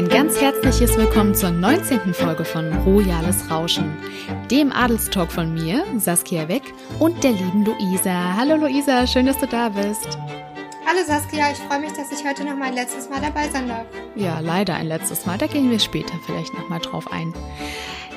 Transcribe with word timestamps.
Ein 0.00 0.08
ganz 0.08 0.40
herzliches 0.40 0.96
Willkommen 0.96 1.34
zur 1.34 1.50
19. 1.50 2.14
Folge 2.14 2.46
von 2.46 2.72
Royales 2.86 3.50
Rauschen, 3.50 3.98
dem 4.50 4.72
Adelstalk 4.72 5.30
von 5.30 5.52
mir, 5.52 5.84
Saskia 5.98 6.48
Weck 6.48 6.62
und 6.98 7.22
der 7.22 7.32
lieben 7.32 7.66
Luisa. 7.66 8.34
Hallo 8.34 8.56
Luisa, 8.56 9.06
schön, 9.06 9.26
dass 9.26 9.36
du 9.36 9.46
da 9.46 9.68
bist. 9.68 10.16
Hallo 10.86 11.00
Saskia, 11.06 11.50
ich 11.52 11.58
freue 11.58 11.80
mich, 11.80 11.92
dass 11.92 12.10
ich 12.18 12.26
heute 12.26 12.44
noch 12.44 12.56
mein 12.56 12.72
letztes 12.72 13.10
Mal 13.10 13.20
dabei 13.20 13.50
sein 13.50 13.68
darf. 13.68 13.84
Ja, 14.16 14.40
leider 14.40 14.74
ein 14.74 14.86
letztes 14.86 15.26
Mal, 15.26 15.36
da 15.36 15.46
gehen 15.46 15.70
wir 15.70 15.78
später 15.78 16.14
vielleicht 16.24 16.54
nochmal 16.54 16.80
drauf 16.80 17.12
ein. 17.12 17.34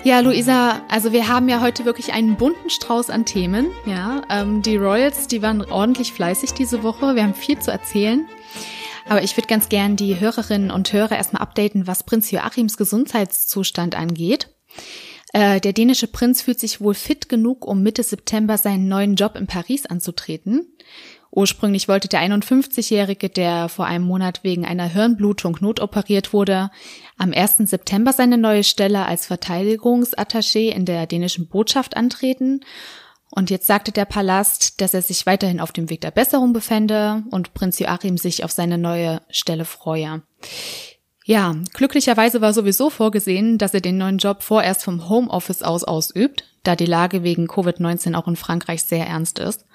Ja, 0.06 0.22
Luisa, 0.22 0.82
also 0.88 1.12
wir 1.12 1.28
haben 1.28 1.50
ja 1.50 1.60
heute 1.60 1.84
wirklich 1.84 2.14
einen 2.14 2.38
bunten 2.38 2.70
Strauß 2.70 3.10
an 3.10 3.26
Themen. 3.26 3.72
Ja, 3.86 4.22
ähm, 4.30 4.62
die 4.62 4.78
Royals, 4.78 5.28
die 5.28 5.42
waren 5.42 5.70
ordentlich 5.70 6.14
fleißig 6.14 6.54
diese 6.54 6.82
Woche. 6.82 7.16
Wir 7.16 7.24
haben 7.24 7.34
viel 7.34 7.60
zu 7.60 7.72
erzählen. 7.72 8.26
Aber 9.08 9.24
ich 9.24 9.36
würde 9.36 9.48
ganz 9.48 9.70
gern 9.70 9.96
die 9.96 10.20
Hörerinnen 10.20 10.72
und 10.72 10.92
Hörer 10.94 11.16
erstmal 11.16 11.42
updaten, 11.42 11.88
was 11.88 12.04
Prinz 12.04 12.32
Joachims 12.32 12.78
Gesundheitszustand 12.78 13.96
angeht. 13.96 14.50
Äh, 15.34 15.60
der 15.60 15.74
dänische 15.74 16.08
Prinz 16.08 16.42
fühlt 16.42 16.60
sich 16.60 16.80
wohl 16.80 16.94
fit 16.94 17.28
genug, 17.28 17.66
um 17.66 17.82
Mitte 17.82 18.04
September 18.04 18.58
seinen 18.58 18.88
neuen 18.88 19.16
Job 19.16 19.36
in 19.36 19.48
Paris 19.48 19.86
anzutreten. 19.86 20.68
Ursprünglich 21.32 21.88
wollte 21.88 22.08
der 22.08 22.22
51-Jährige, 22.22 23.28
der 23.28 23.68
vor 23.68 23.88
einem 23.88 24.06
Monat 24.06 24.44
wegen 24.44 24.66
einer 24.66 24.86
Hirnblutung 24.86 25.58
notoperiert 25.60 26.32
wurde, 26.32 26.70
am 27.18 27.34
1. 27.34 27.58
September 27.70 28.14
seine 28.14 28.38
neue 28.38 28.64
Stelle 28.64 29.08
als 29.08 29.26
Verteidigungsattaché 29.26 30.70
in 30.70 30.86
der 30.86 31.08
dänischen 31.08 31.48
Botschaft 31.48 31.98
antreten 31.98 32.62
und 33.36 33.50
jetzt 33.50 33.66
sagte 33.66 33.92
der 33.92 34.06
Palast, 34.06 34.80
dass 34.80 34.94
er 34.94 35.02
sich 35.02 35.26
weiterhin 35.26 35.60
auf 35.60 35.72
dem 35.72 35.90
Weg 35.90 36.02
der 36.02 36.12
Besserung 36.12 36.54
befände 36.54 37.24
und 37.32 37.56
Prinz 37.56 37.80
Joachim 37.80 38.18
sich 38.18 38.44
auf 38.44 38.52
seine 38.52 38.78
neue 38.78 39.22
Stelle 39.30 39.66
freue. 39.66 40.22
Ja, 41.26 41.56
glücklicherweise 41.74 42.42
war 42.42 42.54
sowieso 42.54 42.92
vorgesehen, 42.92 43.58
dass 43.58 43.74
er 43.74 43.82
den 43.82 43.98
neuen 43.98 44.20
Job 44.20 44.44
vorerst 44.44 44.84
vom 44.84 45.10
Homeoffice 45.10 45.64
aus 45.64 45.84
ausübt, 45.84 46.44
da 46.64 46.76
die 46.76 46.86
Lage 46.86 47.24
wegen 47.24 47.48
Covid-19 47.48 48.16
auch 48.16 48.28
in 48.28 48.36
Frankreich 48.36 48.84
sehr 48.84 49.06
ernst 49.06 49.40
ist. 49.40 49.66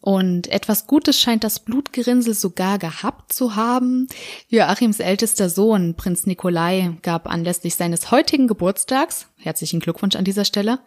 Und 0.00 0.46
etwas 0.48 0.86
Gutes 0.86 1.20
scheint 1.20 1.42
das 1.42 1.58
Blutgerinnsel 1.58 2.34
sogar 2.34 2.78
gehabt 2.78 3.32
zu 3.32 3.56
haben. 3.56 4.06
Joachims 4.48 5.00
ältester 5.00 5.50
Sohn, 5.50 5.94
Prinz 5.94 6.26
Nikolai, 6.26 6.92
gab 7.02 7.28
anlässlich 7.28 7.74
seines 7.74 8.12
heutigen 8.12 8.46
Geburtstags, 8.46 9.26
herzlichen 9.38 9.80
Glückwunsch 9.80 10.14
an 10.14 10.24
dieser 10.24 10.44
Stelle, 10.44 10.78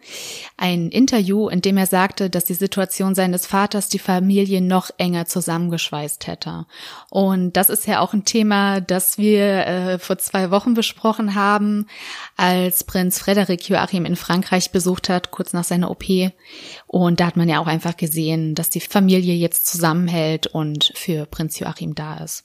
ein 0.56 0.88
Interview, 0.90 1.48
in 1.48 1.60
dem 1.60 1.76
er 1.76 1.86
sagte, 1.86 2.30
dass 2.30 2.44
die 2.44 2.54
Situation 2.54 3.14
seines 3.14 3.46
Vaters 3.46 3.88
die 3.88 3.98
Familie 3.98 4.62
noch 4.62 4.90
enger 4.96 5.26
zusammengeschweißt 5.26 6.26
hätte. 6.26 6.66
Und 7.10 7.56
das 7.56 7.68
ist 7.68 7.86
ja 7.86 8.00
auch 8.00 8.14
ein 8.14 8.24
Thema, 8.24 8.80
das 8.80 9.18
wir 9.18 9.66
äh, 9.66 9.98
vor 9.98 10.18
zwei 10.18 10.50
Wochen 10.50 10.74
besprochen 10.74 11.34
haben, 11.34 11.86
als 12.36 12.84
Prinz 12.84 13.18
Frederik 13.18 13.68
Joachim 13.68 14.06
in 14.06 14.16
Frankreich 14.16 14.70
besucht 14.70 15.08
hat, 15.08 15.30
kurz 15.30 15.49
nach 15.52 15.64
seiner 15.64 15.90
OP. 15.90 16.04
Und 16.86 17.20
da 17.20 17.26
hat 17.26 17.36
man 17.36 17.48
ja 17.48 17.60
auch 17.60 17.66
einfach 17.66 17.96
gesehen, 17.96 18.54
dass 18.54 18.70
die 18.70 18.80
Familie 18.80 19.34
jetzt 19.34 19.66
zusammenhält 19.66 20.46
und 20.46 20.92
für 20.94 21.26
Prinz 21.26 21.58
Joachim 21.58 21.94
da 21.94 22.18
ist. 22.18 22.44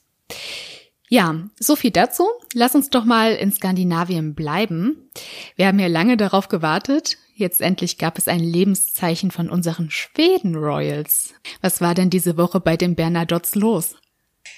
Ja, 1.08 1.36
so 1.60 1.76
viel 1.76 1.92
dazu. 1.92 2.26
Lass 2.52 2.74
uns 2.74 2.90
doch 2.90 3.04
mal 3.04 3.32
in 3.34 3.52
Skandinavien 3.52 4.34
bleiben. 4.34 5.08
Wir 5.54 5.68
haben 5.68 5.78
ja 5.78 5.86
lange 5.86 6.16
darauf 6.16 6.48
gewartet. 6.48 7.16
Jetzt 7.34 7.60
endlich 7.60 7.98
gab 7.98 8.18
es 8.18 8.28
ein 8.28 8.40
Lebenszeichen 8.40 9.30
von 9.30 9.48
unseren 9.48 9.90
Schweden 9.90 10.56
Royals. 10.56 11.34
Was 11.60 11.80
war 11.80 11.94
denn 11.94 12.10
diese 12.10 12.36
Woche 12.36 12.60
bei 12.60 12.76
den 12.76 12.96
Bernadottes 12.96 13.54
los? 13.54 13.94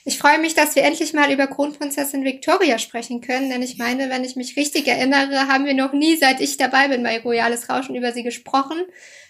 Ich 0.05 0.19
freue 0.19 0.39
mich, 0.39 0.55
dass 0.55 0.77
wir 0.77 0.83
endlich 0.85 1.13
mal 1.13 1.33
über 1.33 1.47
Kronprinzessin 1.47 2.25
Victoria 2.25 2.79
sprechen 2.79 3.21
können, 3.21 3.51
denn 3.51 3.63
ich 3.63 3.79
meine, 3.79 4.11
wenn 4.11 4.25
ich 4.25 4.37
mich 4.37 4.57
richtig 4.57 4.87
erinnere, 4.89 5.49
haben 5.49 5.65
wir 5.65 5.75
noch 5.75 5.93
nie, 5.93 6.17
seit 6.17 6.41
ich 6.41 6.57
dabei 6.57 6.89
bin 6.89 7.03
bei 7.03 7.21
Royales 7.21 7.69
Rauschen, 7.69 7.95
über 7.95 8.13
sie 8.13 8.23
gesprochen. 8.23 8.79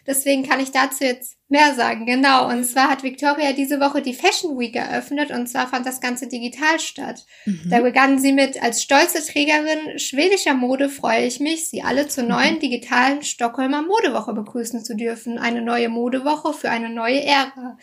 Deswegen 0.09 0.49
kann 0.49 0.59
ich 0.59 0.71
dazu 0.71 1.05
jetzt 1.05 1.37
mehr 1.51 1.75
sagen. 1.75 2.07
Genau. 2.07 2.49
Und 2.49 2.65
zwar 2.65 2.89
hat 2.89 3.03
Victoria 3.03 3.53
diese 3.53 3.79
Woche 3.79 4.01
die 4.01 4.15
Fashion 4.15 4.59
Week 4.59 4.75
eröffnet 4.75 5.31
und 5.31 5.47
zwar 5.49 5.69
fand 5.69 5.85
das 5.85 6.01
Ganze 6.01 6.29
digital 6.29 6.81
statt. 6.81 7.27
Mhm. 7.45 7.69
Da 7.69 7.81
begann 7.81 8.19
sie 8.19 8.33
mit, 8.33 8.63
als 8.63 8.83
stolze 8.83 9.25
Trägerin 9.25 9.99
schwedischer 9.99 10.55
Mode 10.55 10.89
freue 10.89 11.27
ich 11.27 11.41
mich, 11.41 11.69
Sie 11.69 11.83
alle 11.83 12.09
zur 12.09 12.25
mhm. 12.25 12.31
neuen 12.31 12.59
digitalen 12.59 13.23
Stockholmer 13.23 13.83
Modewoche 13.83 14.33
begrüßen 14.33 14.83
zu 14.83 14.97
dürfen. 14.97 15.39
Eine 15.39 15.61
neue 15.61 15.91
Modewoche 15.91 16.55
für 16.55 16.71
eine 16.71 16.89
neue 16.89 17.23
Ära. 17.23 17.77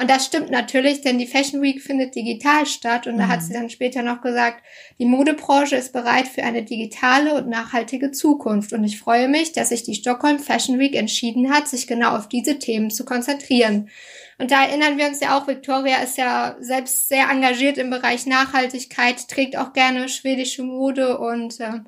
Und 0.00 0.08
das 0.08 0.24
stimmt 0.24 0.50
natürlich, 0.50 1.02
denn 1.02 1.18
die 1.18 1.26
Fashion 1.26 1.60
Week 1.60 1.82
findet 1.82 2.14
digital 2.14 2.64
statt. 2.64 3.06
Und 3.06 3.18
da 3.18 3.28
hat 3.28 3.40
mhm. 3.40 3.44
sie 3.44 3.52
dann 3.52 3.68
später 3.68 4.02
noch 4.02 4.22
gesagt, 4.22 4.64
die 4.98 5.04
Modebranche 5.04 5.76
ist 5.76 5.92
bereit 5.92 6.26
für 6.26 6.42
eine 6.42 6.62
digitale 6.62 7.34
und 7.34 7.50
nachhaltige 7.50 8.10
Zukunft. 8.10 8.72
Und 8.72 8.82
ich 8.82 8.98
freue 8.98 9.28
mich, 9.28 9.52
dass 9.52 9.68
sich 9.68 9.82
die 9.82 9.94
Stockholm 9.94 10.38
Fashion 10.38 10.78
Week 10.78 10.96
entschieden 10.96 11.52
hat, 11.52 11.68
sich 11.68 11.86
genau 11.86 12.16
auf 12.16 12.28
diese 12.28 12.58
Themen 12.58 12.90
zu 12.90 13.04
konzentrieren. 13.04 13.90
Und 14.40 14.50
da 14.50 14.64
erinnern 14.64 14.96
wir 14.98 15.06
uns 15.06 15.20
ja 15.20 15.38
auch, 15.38 15.46
Victoria 15.46 15.98
ist 15.98 16.16
ja 16.16 16.56
selbst 16.60 17.08
sehr 17.08 17.28
engagiert 17.28 17.78
im 17.78 17.90
Bereich 17.90 18.26
Nachhaltigkeit, 18.26 19.28
trägt 19.28 19.56
auch 19.56 19.72
gerne 19.72 20.08
schwedische 20.08 20.62
Mode 20.62 21.18
und 21.18 21.60
äh, 21.60 21.80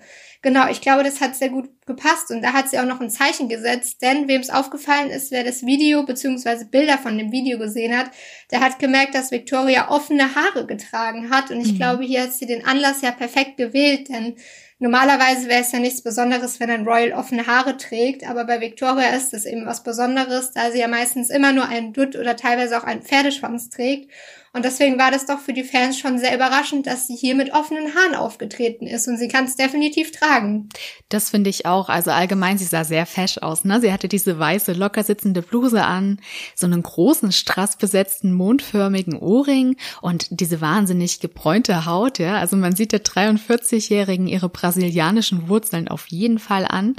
Genau, 0.42 0.68
ich 0.68 0.80
glaube, 0.80 1.04
das 1.04 1.20
hat 1.20 1.36
sehr 1.36 1.50
gut 1.50 1.70
gepasst 1.86 2.32
und 2.32 2.42
da 2.42 2.52
hat 2.52 2.68
sie 2.68 2.80
auch 2.80 2.84
noch 2.84 3.00
ein 3.00 3.10
Zeichen 3.10 3.48
gesetzt, 3.48 4.02
denn 4.02 4.26
wem 4.26 4.40
es 4.40 4.50
aufgefallen 4.50 5.08
ist, 5.08 5.30
wer 5.30 5.44
das 5.44 5.64
Video 5.64 6.02
beziehungsweise 6.02 6.66
Bilder 6.66 6.98
von 6.98 7.16
dem 7.16 7.30
Video 7.30 7.60
gesehen 7.60 7.96
hat, 7.96 8.10
der 8.50 8.58
hat 8.58 8.80
gemerkt, 8.80 9.14
dass 9.14 9.30
Victoria 9.30 9.88
offene 9.88 10.34
Haare 10.34 10.66
getragen 10.66 11.30
hat 11.30 11.52
und 11.52 11.60
ich 11.60 11.74
mhm. 11.74 11.76
glaube, 11.76 12.02
hier 12.02 12.22
hat 12.22 12.32
sie 12.32 12.46
den 12.46 12.66
Anlass 12.66 13.02
ja 13.02 13.12
perfekt 13.12 13.56
gewählt, 13.56 14.08
denn 14.08 14.34
Normalerweise 14.82 15.48
wäre 15.48 15.60
es 15.60 15.70
ja 15.70 15.78
nichts 15.78 16.03
Besonderes, 16.03 16.59
wenn 16.59 16.69
ein 16.69 16.84
Royal 16.84 17.12
offene 17.12 17.47
Haare 17.47 17.76
trägt, 17.76 18.28
aber 18.28 18.44
bei 18.44 18.60
Victoria 18.60 19.10
ist 19.10 19.32
es 19.32 19.44
eben 19.44 19.65
was 19.65 19.84
Besonderes, 19.84 20.50
da 20.50 20.72
sie 20.72 20.81
ja 20.81 20.88
meistens 20.88 21.31
immer 21.31 21.53
nur 21.53 21.69
einen 21.69 21.93
Dutt 21.93 22.16
oder 22.16 22.34
teilweise 22.34 22.76
auch 22.76 22.82
einen 22.82 23.03
Pferdeschwanz 23.03 23.70
trägt. 23.70 24.10
Und 24.54 24.66
deswegen 24.66 24.98
war 24.98 25.10
das 25.10 25.24
doch 25.24 25.38
für 25.38 25.54
die 25.54 25.64
Fans 25.64 25.98
schon 25.98 26.18
sehr 26.18 26.34
überraschend, 26.34 26.86
dass 26.86 27.06
sie 27.06 27.16
hier 27.16 27.34
mit 27.34 27.54
offenen 27.54 27.94
Haaren 27.94 28.14
aufgetreten 28.14 28.86
ist 28.86 29.08
und 29.08 29.16
sie 29.16 29.28
kann 29.28 29.46
es 29.46 29.56
definitiv 29.56 30.12
tragen. 30.12 30.68
Das 31.08 31.30
finde 31.30 31.48
ich 31.48 31.64
auch. 31.64 31.88
Also 31.88 32.10
allgemein, 32.10 32.58
sie 32.58 32.66
sah 32.66 32.84
sehr 32.84 33.06
fesch 33.06 33.38
aus. 33.38 33.64
Ne? 33.64 33.80
Sie 33.80 33.90
hatte 33.90 34.08
diese 34.08 34.38
weiße, 34.38 34.74
locker 34.74 35.04
sitzende 35.04 35.40
Bluse 35.40 35.82
an, 35.82 36.18
so 36.54 36.66
einen 36.66 36.82
großen, 36.82 37.32
strassbesetzten, 37.32 38.30
mondförmigen 38.34 39.16
Ohrring 39.16 39.76
und 40.02 40.26
diese 40.28 40.60
wahnsinnig 40.60 41.20
gebräunte 41.20 41.86
Haut. 41.86 42.19
Ja, 42.19 42.34
Also 42.36 42.56
man 42.56 42.76
sieht 42.76 42.92
der 42.92 43.02
43-Jährigen 43.02 44.26
ihre 44.26 44.50
brasilianischen 44.50 45.48
Wurzeln 45.48 45.88
auf 45.88 46.08
jeden 46.08 46.38
Fall 46.38 46.66
an. 46.66 46.94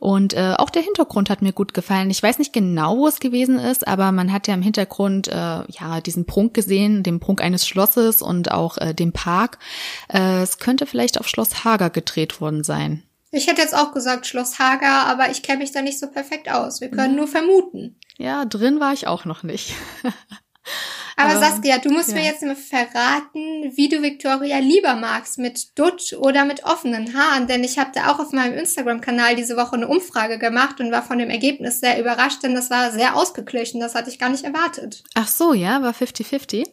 Und 0.00 0.34
äh, 0.34 0.54
auch 0.58 0.70
der 0.70 0.82
Hintergrund 0.82 1.30
hat 1.30 1.40
mir 1.40 1.52
gut 1.52 1.72
gefallen. 1.72 2.10
Ich 2.10 2.20
weiß 2.20 2.40
nicht 2.40 2.52
genau, 2.52 2.98
wo 2.98 3.06
es 3.06 3.20
gewesen 3.20 3.60
ist, 3.60 3.86
aber 3.86 4.10
man 4.10 4.32
hat 4.32 4.48
ja 4.48 4.54
im 4.54 4.62
Hintergrund 4.62 5.28
äh, 5.28 5.32
ja 5.32 6.00
diesen 6.04 6.26
Prunk 6.26 6.52
gesehen 6.54 6.95
dem 7.02 7.20
Prunk 7.20 7.42
eines 7.42 7.66
Schlosses 7.66 8.22
und 8.22 8.50
auch 8.50 8.78
äh, 8.78 8.94
dem 8.94 9.12
Park. 9.12 9.58
Äh, 10.12 10.42
es 10.42 10.58
könnte 10.58 10.86
vielleicht 10.86 11.18
auf 11.20 11.28
Schloss 11.28 11.64
Hager 11.64 11.90
gedreht 11.90 12.40
worden 12.40 12.64
sein. 12.64 13.02
Ich 13.32 13.48
hätte 13.48 13.60
jetzt 13.60 13.74
auch 13.74 13.92
gesagt 13.92 14.26
Schloss 14.26 14.58
Hager, 14.58 15.06
aber 15.06 15.30
ich 15.30 15.42
kenne 15.42 15.58
mich 15.58 15.72
da 15.72 15.82
nicht 15.82 15.98
so 15.98 16.08
perfekt 16.08 16.50
aus. 16.50 16.80
Wir 16.80 16.90
können 16.90 17.12
mhm. 17.12 17.18
nur 17.18 17.28
vermuten. 17.28 17.98
Ja, 18.18 18.44
drin 18.44 18.80
war 18.80 18.92
ich 18.92 19.06
auch 19.06 19.24
noch 19.24 19.42
nicht. 19.42 19.74
Aber 21.16 21.32
ähm, 21.32 21.40
Saskia, 21.40 21.78
du 21.78 21.90
musst 21.90 22.10
ja. 22.10 22.16
mir 22.16 22.24
jetzt 22.24 22.42
mal 22.42 22.56
verraten, 22.56 23.72
wie 23.74 23.88
du 23.88 24.02
Victoria 24.02 24.58
lieber 24.58 24.94
magst, 24.96 25.38
mit 25.38 25.78
Dutt 25.78 26.14
oder 26.18 26.44
mit 26.44 26.64
offenen 26.64 27.16
Haaren. 27.16 27.46
Denn 27.46 27.64
ich 27.64 27.78
habe 27.78 27.90
da 27.94 28.12
auch 28.12 28.18
auf 28.18 28.32
meinem 28.32 28.58
Instagram-Kanal 28.58 29.34
diese 29.34 29.56
Woche 29.56 29.76
eine 29.76 29.88
Umfrage 29.88 30.38
gemacht 30.38 30.78
und 30.80 30.92
war 30.92 31.02
von 31.02 31.18
dem 31.18 31.30
Ergebnis 31.30 31.80
sehr 31.80 31.98
überrascht, 31.98 32.42
denn 32.42 32.54
das 32.54 32.70
war 32.70 32.92
sehr 32.92 33.16
ausgeglichen. 33.16 33.80
Das 33.80 33.94
hatte 33.94 34.10
ich 34.10 34.18
gar 34.18 34.28
nicht 34.28 34.44
erwartet. 34.44 35.04
Ach 35.14 35.28
so, 35.28 35.54
ja, 35.54 35.80
war 35.82 35.92
50-50? 35.92 36.66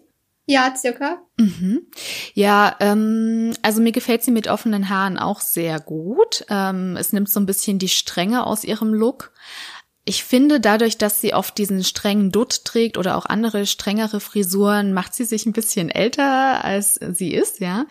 Ja, 0.46 0.74
circa. 0.76 1.22
Mhm. 1.38 1.88
Ja, 2.34 2.76
ähm, 2.80 3.54
also 3.62 3.82
mir 3.82 3.94
gefällt 3.94 4.24
sie 4.24 4.32
mit 4.32 4.48
offenen 4.48 4.90
Haaren 4.90 5.18
auch 5.18 5.40
sehr 5.40 5.80
gut. 5.80 6.46
Ähm, 6.50 6.98
es 6.98 7.14
nimmt 7.14 7.30
so 7.30 7.40
ein 7.40 7.46
bisschen 7.46 7.80
die 7.80 7.90
Strenge 7.90 8.46
aus 8.46 8.64
ihrem 8.64 8.94
Look. 8.94 9.32
Ich 10.06 10.26
finde, 10.26 10.60
dadurch, 10.60 10.98
dass 10.98 11.22
sie 11.22 11.34
oft 11.34 11.58
diesen 11.58 11.82
strengen 11.82 12.30
Dutt 12.30 12.66
trägt 12.66 12.98
oder 12.98 13.16
auch 13.16 13.26
andere 13.26 13.66
strengere 13.66 14.20
Frisuren, 14.20 14.92
macht 14.92 15.14
sie 15.14 15.24
sich 15.24 15.46
ein 15.46 15.54
bisschen 15.54 15.90
älter, 15.90 16.62
als 16.66 16.96
sie 16.96 17.34
ist, 17.34 17.62
ja. 17.62 17.86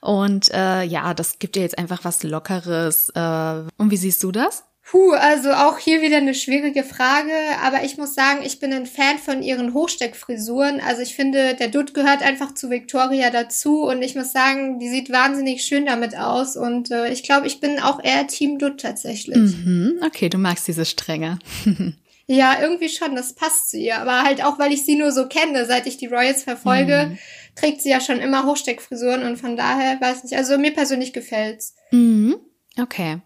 Und 0.00 0.52
äh, 0.52 0.84
ja, 0.84 1.14
das 1.14 1.40
gibt 1.40 1.56
ihr 1.56 1.62
jetzt 1.62 1.76
einfach 1.76 2.04
was 2.04 2.22
Lockeres. 2.22 3.10
Äh, 3.10 3.64
und 3.76 3.90
wie 3.90 3.96
siehst 3.96 4.22
du 4.22 4.30
das? 4.30 4.67
Puh, 4.90 5.12
also 5.12 5.52
auch 5.52 5.76
hier 5.78 6.00
wieder 6.00 6.16
eine 6.16 6.34
schwierige 6.34 6.82
Frage, 6.82 7.34
aber 7.62 7.84
ich 7.84 7.98
muss 7.98 8.14
sagen, 8.14 8.40
ich 8.42 8.58
bin 8.58 8.72
ein 8.72 8.86
Fan 8.86 9.18
von 9.18 9.42
ihren 9.42 9.74
Hochsteckfrisuren. 9.74 10.80
Also 10.80 11.02
ich 11.02 11.14
finde, 11.14 11.54
der 11.54 11.68
Dutt 11.68 11.92
gehört 11.92 12.22
einfach 12.22 12.54
zu 12.54 12.70
Victoria 12.70 13.28
dazu 13.28 13.82
und 13.82 14.00
ich 14.00 14.14
muss 14.14 14.32
sagen, 14.32 14.78
die 14.78 14.88
sieht 14.88 15.12
wahnsinnig 15.12 15.62
schön 15.62 15.84
damit 15.84 16.16
aus 16.16 16.56
und 16.56 16.90
äh, 16.90 17.12
ich 17.12 17.22
glaube, 17.22 17.46
ich 17.46 17.60
bin 17.60 17.78
auch 17.80 18.02
eher 18.02 18.26
Team 18.28 18.58
Dutt 18.58 18.80
tatsächlich. 18.80 19.36
Mhm, 19.36 20.00
okay, 20.06 20.30
du 20.30 20.38
magst 20.38 20.66
diese 20.66 20.86
Strenge. 20.86 21.38
ja, 22.26 22.56
irgendwie 22.58 22.88
schon, 22.88 23.14
das 23.14 23.34
passt 23.34 23.70
zu 23.70 23.76
ihr, 23.76 23.98
aber 23.98 24.22
halt 24.22 24.42
auch, 24.42 24.58
weil 24.58 24.72
ich 24.72 24.86
sie 24.86 24.96
nur 24.96 25.12
so 25.12 25.26
kenne, 25.26 25.66
seit 25.66 25.86
ich 25.86 25.98
die 25.98 26.06
Royals 26.06 26.44
verfolge. 26.44 27.10
Mhm 27.10 27.18
trägt 27.58 27.82
sie 27.82 27.90
ja 27.90 28.00
schon 28.00 28.20
immer 28.20 28.46
Hochsteckfrisuren 28.46 29.24
und 29.24 29.36
von 29.36 29.56
daher 29.56 30.00
weiß 30.00 30.22
nicht, 30.22 30.36
also 30.36 30.58
mir 30.58 30.72
persönlich 30.72 31.12
gefällt's. 31.12 31.74
Mhm. 31.90 32.36
Okay. 32.80 33.18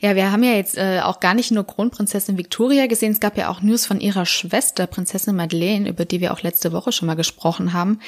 Ja, 0.00 0.14
wir 0.14 0.30
haben 0.30 0.42
ja 0.42 0.52
jetzt 0.52 0.76
äh, 0.76 1.00
auch 1.02 1.20
gar 1.20 1.34
nicht 1.34 1.50
nur 1.50 1.66
Kronprinzessin 1.66 2.36
Victoria 2.36 2.86
gesehen, 2.86 3.12
es 3.12 3.20
gab 3.20 3.38
ja 3.38 3.48
auch 3.48 3.62
News 3.62 3.86
von 3.86 4.00
ihrer 4.00 4.26
Schwester, 4.26 4.86
Prinzessin 4.86 5.34
Madeleine, 5.34 5.88
über 5.88 6.04
die 6.04 6.20
wir 6.20 6.32
auch 6.32 6.42
letzte 6.42 6.72
Woche 6.72 6.92
schon 6.92 7.06
mal 7.06 7.14
gesprochen 7.14 7.72
haben. 7.72 8.00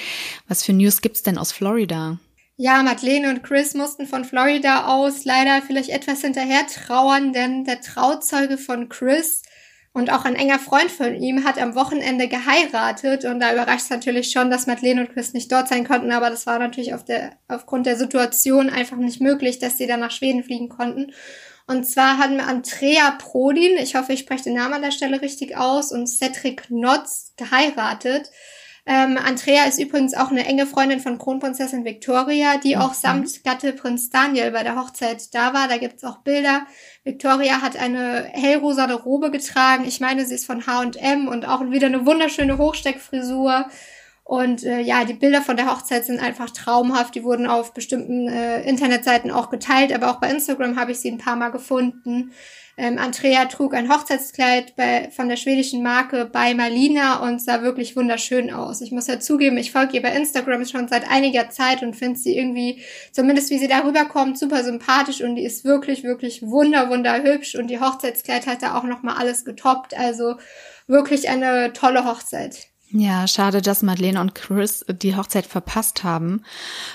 Was 0.49 0.63
für 0.63 0.73
News 0.73 1.01
gibt's 1.01 1.23
denn 1.23 1.39
aus 1.39 1.53
Florida? 1.53 2.19
Ja, 2.57 2.83
Madeleine 2.83 3.31
und 3.31 3.43
Chris 3.43 3.73
mussten 3.73 4.07
von 4.07 4.27
Florida 4.27 4.87
aus 4.89 5.25
leider 5.25 5.63
vielleicht 5.63 5.89
etwas 5.89 6.21
hinterher 6.21 6.67
trauern, 6.67 7.33
denn 7.33 7.65
der 7.65 7.81
Trauzeuge 7.81 8.59
von 8.59 8.91
Chris 8.91 9.43
und 9.93 10.13
auch 10.13 10.25
ein 10.25 10.37
enger 10.37 10.61
Freund 10.61 10.91
von 10.91 11.15
ihm 11.17 11.45
hat 11.45 11.61
am 11.61 11.75
Wochenende 11.75 12.29
geheiratet 12.29 13.25
und 13.25 13.41
da 13.41 13.53
überrascht 13.53 13.85
es 13.85 13.91
natürlich 13.91 14.31
schon, 14.31 14.51
dass 14.51 14.67
Madeleine 14.69 15.01
und 15.03 15.13
Chris 15.13 15.33
nicht 15.33 15.51
dort 15.51 15.69
sein 15.69 15.87
konnten, 15.87 16.13
aber 16.13 16.31
das 16.31 16.47
war 16.47 16.59
natürlich 16.59 16.95
auf 16.95 17.05
der, 17.05 17.33
aufgrund 17.49 17.87
der 17.87 17.97
Situation 17.97 18.71
einfach 18.71 18.99
nicht 18.99 19.21
möglich, 19.21 19.59
dass 19.59 19.79
sie 19.79 19.89
dann 19.89 20.01
nach 20.01 20.13
Schweden 20.13 20.45
fliegen 20.45 20.69
konnten. 20.69 21.13
Und 21.67 21.85
zwar 21.85 22.19
hatten 22.19 22.37
wir 22.37 22.47
Andrea 22.47 23.13
Prodin, 23.13 23.77
ich 23.79 23.95
hoffe, 23.95 24.13
ich 24.13 24.21
spreche 24.21 24.45
den 24.45 24.55
Namen 24.55 24.75
an 24.75 24.83
der 24.83 24.91
Stelle 24.91 25.23
richtig 25.23 25.57
aus, 25.57 25.93
und 25.93 26.07
Cedric 26.07 26.71
Notz 26.71 27.33
geheiratet. 27.37 28.31
Ähm, 28.93 29.17
Andrea 29.25 29.67
ist 29.67 29.79
übrigens 29.79 30.15
auch 30.15 30.33
eine 30.33 30.45
enge 30.47 30.67
Freundin 30.67 30.99
von 30.99 31.17
Kronprinzessin 31.17 31.85
Victoria, 31.85 32.59
die 32.59 32.77
auch 32.77 32.93
samt 32.93 33.45
Gatte 33.45 33.73
Prinz 33.73 34.11
Daniel 34.11 34.51
bei 34.51 34.65
der 34.65 34.75
Hochzeit 34.75 35.33
da 35.33 35.55
war. 35.55 35.69
Da 35.69 35.79
gibt's 35.79 36.03
auch 36.03 36.23
Bilder. 36.23 36.67
Victoria 37.05 37.63
hat 37.63 37.77
eine 37.77 38.25
hellrosane 38.33 38.95
Robe 38.95 39.31
getragen. 39.31 39.85
Ich 39.87 40.01
meine, 40.01 40.27
sie 40.27 40.35
ist 40.35 40.45
von 40.45 40.67
H&M 40.67 41.29
und 41.29 41.47
auch 41.47 41.61
wieder 41.71 41.87
eine 41.87 42.05
wunderschöne 42.05 42.59
Hochsteckfrisur. 42.59 43.67
Und 44.31 44.63
äh, 44.63 44.79
ja, 44.79 45.05
die 45.05 45.15
Bilder 45.15 45.43
von 45.43 45.57
der 45.57 45.69
Hochzeit 45.69 46.05
sind 46.05 46.21
einfach 46.21 46.51
traumhaft. 46.51 47.17
Die 47.17 47.25
wurden 47.25 47.49
auf 47.49 47.75
bestimmten 47.75 48.29
äh, 48.29 48.63
Internetseiten 48.63 49.33
auch 49.33 49.51
geteilt, 49.51 49.93
aber 49.93 50.09
auch 50.09 50.21
bei 50.21 50.31
Instagram 50.31 50.79
habe 50.79 50.93
ich 50.93 51.01
sie 51.01 51.11
ein 51.11 51.19
paar 51.19 51.35
Mal 51.35 51.49
gefunden. 51.49 52.31
Ähm, 52.77 52.97
Andrea 52.97 53.47
trug 53.47 53.75
ein 53.75 53.93
Hochzeitskleid 53.93 54.77
bei, 54.77 55.11
von 55.11 55.29
der 55.29 55.35
schwedischen 55.35 55.83
Marke 55.83 56.27
bei 56.27 56.55
Malina 56.55 57.27
und 57.27 57.43
sah 57.43 57.63
wirklich 57.63 57.97
wunderschön 57.97 58.53
aus. 58.53 58.83
Ich 58.83 58.93
muss 58.93 59.09
ja 59.09 59.19
zugeben, 59.19 59.59
ich 59.59 59.73
folge 59.73 59.97
ihr 59.97 60.03
bei 60.03 60.15
Instagram 60.15 60.65
schon 60.65 60.87
seit 60.87 61.11
einiger 61.11 61.51
Zeit 61.51 61.83
und 61.83 61.97
finde 61.97 62.21
sie 62.21 62.39
irgendwie, 62.39 62.85
zumindest 63.11 63.51
wie 63.51 63.59
sie 63.59 63.67
darüber 63.67 64.05
kommt, 64.05 64.39
super 64.39 64.63
sympathisch 64.63 65.23
und 65.23 65.35
die 65.35 65.45
ist 65.45 65.65
wirklich, 65.65 66.05
wirklich 66.05 66.43
wunder, 66.43 66.89
wunderhübsch 66.89 67.57
und 67.57 67.67
die 67.67 67.81
Hochzeitskleid 67.81 68.47
hat 68.47 68.63
da 68.63 68.79
auch 68.79 68.85
nochmal 68.85 69.17
alles 69.19 69.45
getoppt. 69.45 69.99
Also 69.99 70.37
wirklich 70.87 71.29
eine 71.29 71.73
tolle 71.73 72.05
Hochzeit. 72.05 72.70
Ja, 72.93 73.29
schade, 73.29 73.63
dass 73.63 73.85
Madeleine 73.85 74.21
und 74.21 74.35
Chris 74.35 74.85
die 74.89 75.15
Hochzeit 75.15 75.47
verpasst 75.47 76.03
haben. 76.03 76.43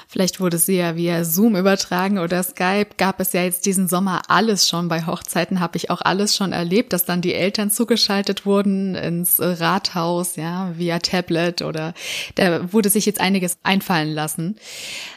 Vielleicht 0.10 0.42
wurde 0.42 0.58
sie 0.58 0.76
ja 0.76 0.98
via 0.98 1.24
Zoom 1.24 1.56
übertragen 1.56 2.20
oder 2.20 2.44
Skype. 2.44 2.90
Gab 2.98 3.22
es 3.22 3.32
ja 3.32 3.44
jetzt 3.44 3.66
diesen 3.66 3.88
Sommer 3.88 4.24
alles 4.28 4.68
schon 4.68 4.90
bei 4.90 5.06
Hochzeiten, 5.06 5.62
habe 5.62 5.78
ich 5.78 5.90
auch 5.90 6.02
alles 6.02 6.36
schon 6.36 6.52
erlebt, 6.52 6.92
dass 6.92 7.06
dann 7.06 7.22
die 7.22 7.34
Eltern 7.34 7.72
zugeschaltet 7.72 8.46
wurden 8.46 8.96
ins 8.96 9.38
Rathaus, 9.40 10.36
ja, 10.36 10.74
via 10.78 11.00
Tablet 11.00 11.62
oder 11.62 11.94
da 12.36 12.74
wurde 12.74 12.90
sich 12.90 13.06
jetzt 13.06 13.22
einiges 13.22 13.58
einfallen 13.64 14.14
lassen. 14.14 14.58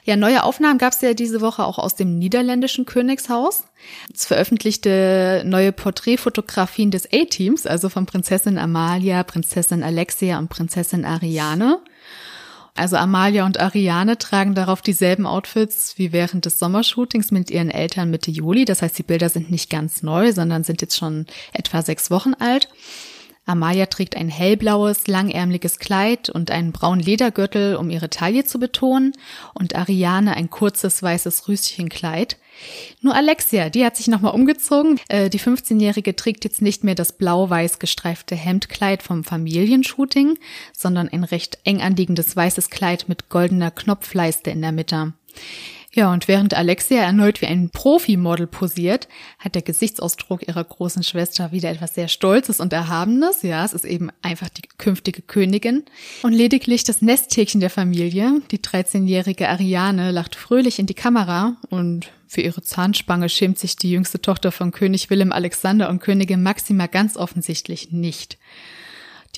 Ja, 0.04 0.14
neue 0.14 0.44
Aufnahmen 0.44 0.78
gab 0.78 0.92
es 0.92 1.00
ja 1.00 1.12
diese 1.12 1.40
Woche 1.40 1.64
auch 1.64 1.80
aus 1.80 1.96
dem 1.96 2.20
niederländischen 2.20 2.86
Königshaus. 2.86 3.64
Es 4.12 4.26
veröffentlichte 4.26 5.42
neue 5.44 5.72
Porträtfotografien 5.72 6.90
des 6.90 7.06
A-Teams, 7.12 7.64
also 7.64 7.88
von 7.88 8.06
Prinzessin 8.06 8.58
Amalia, 8.58 9.22
Prinzessin 9.22 9.84
Alexia 9.84 10.38
und 10.38 10.48
Prinzessin 10.48 10.67
Ariane. 11.04 11.80
Also 12.74 12.96
Amalia 12.96 13.44
und 13.44 13.58
Ariane 13.58 14.18
tragen 14.18 14.54
darauf 14.54 14.82
dieselben 14.82 15.26
Outfits 15.26 15.94
wie 15.96 16.12
während 16.12 16.44
des 16.44 16.60
Sommershootings 16.60 17.32
mit 17.32 17.50
ihren 17.50 17.70
Eltern 17.70 18.10
Mitte 18.10 18.30
Juli. 18.30 18.64
Das 18.64 18.82
heißt, 18.82 18.96
die 18.96 19.02
Bilder 19.02 19.28
sind 19.28 19.50
nicht 19.50 19.68
ganz 19.68 20.04
neu, 20.04 20.32
sondern 20.32 20.62
sind 20.62 20.80
jetzt 20.80 20.96
schon 20.96 21.26
etwa 21.52 21.82
sechs 21.82 22.10
Wochen 22.10 22.34
alt. 22.34 22.68
Amalia 23.46 23.86
trägt 23.86 24.14
ein 24.14 24.28
hellblaues, 24.28 25.06
langärmliches 25.06 25.78
Kleid 25.78 26.28
und 26.28 26.50
einen 26.50 26.70
braunen 26.70 27.02
Ledergürtel, 27.02 27.76
um 27.76 27.88
ihre 27.88 28.10
Taille 28.10 28.44
zu 28.44 28.58
betonen, 28.58 29.12
und 29.54 29.74
Ariane 29.74 30.36
ein 30.36 30.50
kurzes 30.50 31.02
weißes 31.02 31.48
Rüschenkleid. 31.48 32.36
Nur 33.00 33.14
Alexia, 33.14 33.70
die 33.70 33.84
hat 33.84 33.96
sich 33.96 34.08
nochmal 34.08 34.34
umgezogen. 34.34 35.00
Äh, 35.08 35.30
die 35.30 35.40
15-Jährige 35.40 36.16
trägt 36.16 36.44
jetzt 36.44 36.62
nicht 36.62 36.84
mehr 36.84 36.94
das 36.94 37.12
blau-weiß 37.12 37.78
gestreifte 37.78 38.34
Hemdkleid 38.34 39.02
vom 39.02 39.24
Familienshooting, 39.24 40.38
sondern 40.72 41.08
ein 41.08 41.24
recht 41.24 41.58
eng 41.64 41.80
anliegendes 41.80 42.34
weißes 42.34 42.70
Kleid 42.70 43.08
mit 43.08 43.28
goldener 43.28 43.70
Knopfleiste 43.70 44.50
in 44.50 44.62
der 44.62 44.72
Mitte. 44.72 45.12
Ja, 45.94 46.12
und 46.12 46.28
während 46.28 46.52
Alexia 46.52 47.02
erneut 47.02 47.40
wie 47.40 47.46
ein 47.46 47.70
Profi-Model 47.70 48.46
posiert, 48.46 49.08
hat 49.38 49.54
der 49.54 49.62
Gesichtsausdruck 49.62 50.46
ihrer 50.46 50.62
großen 50.62 51.02
Schwester 51.02 51.50
wieder 51.50 51.70
etwas 51.70 51.94
sehr 51.94 52.08
Stolzes 52.08 52.60
und 52.60 52.74
Erhabenes. 52.74 53.42
Ja, 53.42 53.64
es 53.64 53.72
ist 53.72 53.86
eben 53.86 54.10
einfach 54.20 54.50
die 54.50 54.62
künftige 54.76 55.22
Königin. 55.22 55.84
Und 56.22 56.34
lediglich 56.34 56.84
das 56.84 57.00
Nesthäkchen 57.00 57.60
der 57.60 57.70
Familie, 57.70 58.42
die 58.50 58.58
13-jährige 58.58 59.48
Ariane, 59.48 60.10
lacht 60.10 60.36
fröhlich 60.36 60.78
in 60.78 60.86
die 60.86 60.94
Kamera 60.94 61.56
und 61.70 62.10
für 62.26 62.42
ihre 62.42 62.62
Zahnspange 62.62 63.30
schämt 63.30 63.58
sich 63.58 63.76
die 63.76 63.90
jüngste 63.90 64.20
Tochter 64.20 64.52
von 64.52 64.70
König 64.70 65.08
Willem 65.08 65.32
Alexander 65.32 65.88
und 65.88 66.00
Königin 66.00 66.42
Maxima 66.42 66.86
ganz 66.86 67.16
offensichtlich 67.16 67.90
nicht. 67.92 68.36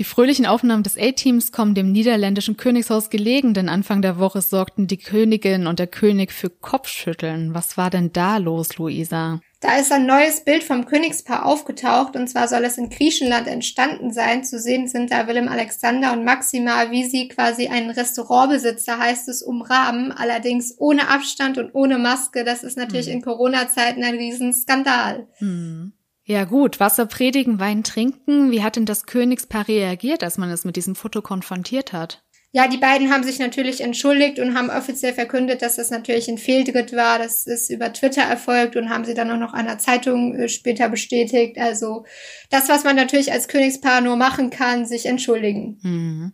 Die 0.01 0.05
fröhlichen 0.05 0.47
Aufnahmen 0.47 0.83
des 0.83 0.97
A-Teams 0.97 1.53
kommen 1.53 1.75
dem 1.75 1.93
niederländischen 1.93 2.57
Königshaus 2.57 3.11
gelegen, 3.11 3.53
denn 3.53 3.69
Anfang 3.69 4.01
der 4.01 4.19
Woche 4.19 4.41
sorgten 4.41 4.87
die 4.87 4.97
Königin 4.97 5.67
und 5.67 5.79
der 5.79 5.89
König 5.89 6.33
für 6.33 6.49
Kopfschütteln. 6.49 7.53
Was 7.53 7.77
war 7.77 7.91
denn 7.91 8.11
da 8.11 8.39
los, 8.39 8.79
Luisa? 8.79 9.43
Da 9.61 9.77
ist 9.77 9.93
ein 9.93 10.07
neues 10.07 10.43
Bild 10.43 10.65
vom 10.65 10.87
Königspaar 10.87 11.45
aufgetaucht 11.45 12.17
und 12.17 12.29
zwar 12.29 12.49
soll 12.49 12.65
es 12.65 12.79
in 12.79 12.89
Griechenland 12.89 13.47
entstanden 13.47 14.11
sein. 14.11 14.43
Zu 14.43 14.59
sehen 14.59 14.89
sind 14.89 15.13
da 15.13 15.27
Willem 15.27 15.49
Alexander 15.49 16.15
und 16.15 16.25
Maxima, 16.25 16.91
wie 16.91 17.05
sie 17.05 17.29
quasi 17.29 17.69
einen 17.69 17.91
Restaurantbesitzer, 17.91 18.99
heißt 18.99 19.29
es, 19.29 19.43
umrahmen, 19.43 20.13
allerdings 20.13 20.77
ohne 20.79 21.11
Abstand 21.11 21.59
und 21.59 21.75
ohne 21.75 21.99
Maske. 21.99 22.43
Das 22.45 22.63
ist 22.63 22.79
natürlich 22.79 23.09
hm. 23.09 23.17
in 23.17 23.21
Corona-Zeiten 23.21 24.03
ein 24.03 24.17
Riesenskandal. 24.17 25.27
Hm. 25.41 25.93
Ja 26.31 26.45
gut, 26.45 26.79
Wasser 26.79 27.07
predigen, 27.07 27.59
Wein 27.59 27.83
trinken. 27.83 28.53
Wie 28.53 28.63
hat 28.63 28.77
denn 28.77 28.87
das 28.87 29.05
Königspaar 29.05 29.67
reagiert, 29.67 30.23
als 30.23 30.39
man 30.39 30.49
es 30.49 30.65
mit 30.65 30.77
diesem 30.77 30.95
Foto 30.95 31.23
konfrontiert 31.23 31.93
hat? 31.93 32.23
Ja, 32.53 32.69
die 32.69 32.77
beiden 32.77 33.11
haben 33.11 33.25
sich 33.25 33.41
natürlich 33.41 33.81
entschuldigt 33.81 34.39
und 34.39 34.57
haben 34.57 34.71
offiziell 34.71 35.13
verkündet, 35.13 35.61
dass 35.61 35.75
das 35.75 35.91
natürlich 35.91 36.29
ein 36.29 36.39
Fehltritt 36.39 36.93
war. 36.93 37.19
Das 37.19 37.49
ist 37.49 37.69
über 37.69 37.93
Twitter 37.93 38.23
erfolgt 38.23 38.77
und 38.77 38.91
haben 38.91 39.05
sie 39.05 39.15
dann 39.15 39.29
auch 39.33 39.39
noch 39.39 39.55
einer 39.55 39.79
Zeitung 39.79 40.37
äh, 40.37 40.49
später 40.49 40.89
bestätigt. 40.89 41.59
Also 41.59 42.05
das, 42.49 42.69
was 42.69 42.85
man 42.85 42.95
natürlich 42.95 43.33
als 43.33 43.49
Königspaar 43.49 44.01
nur 44.01 44.15
machen 44.15 44.51
kann, 44.51 44.87
sich 44.87 45.07
entschuldigen. 45.07 45.81
Mhm. 45.83 46.33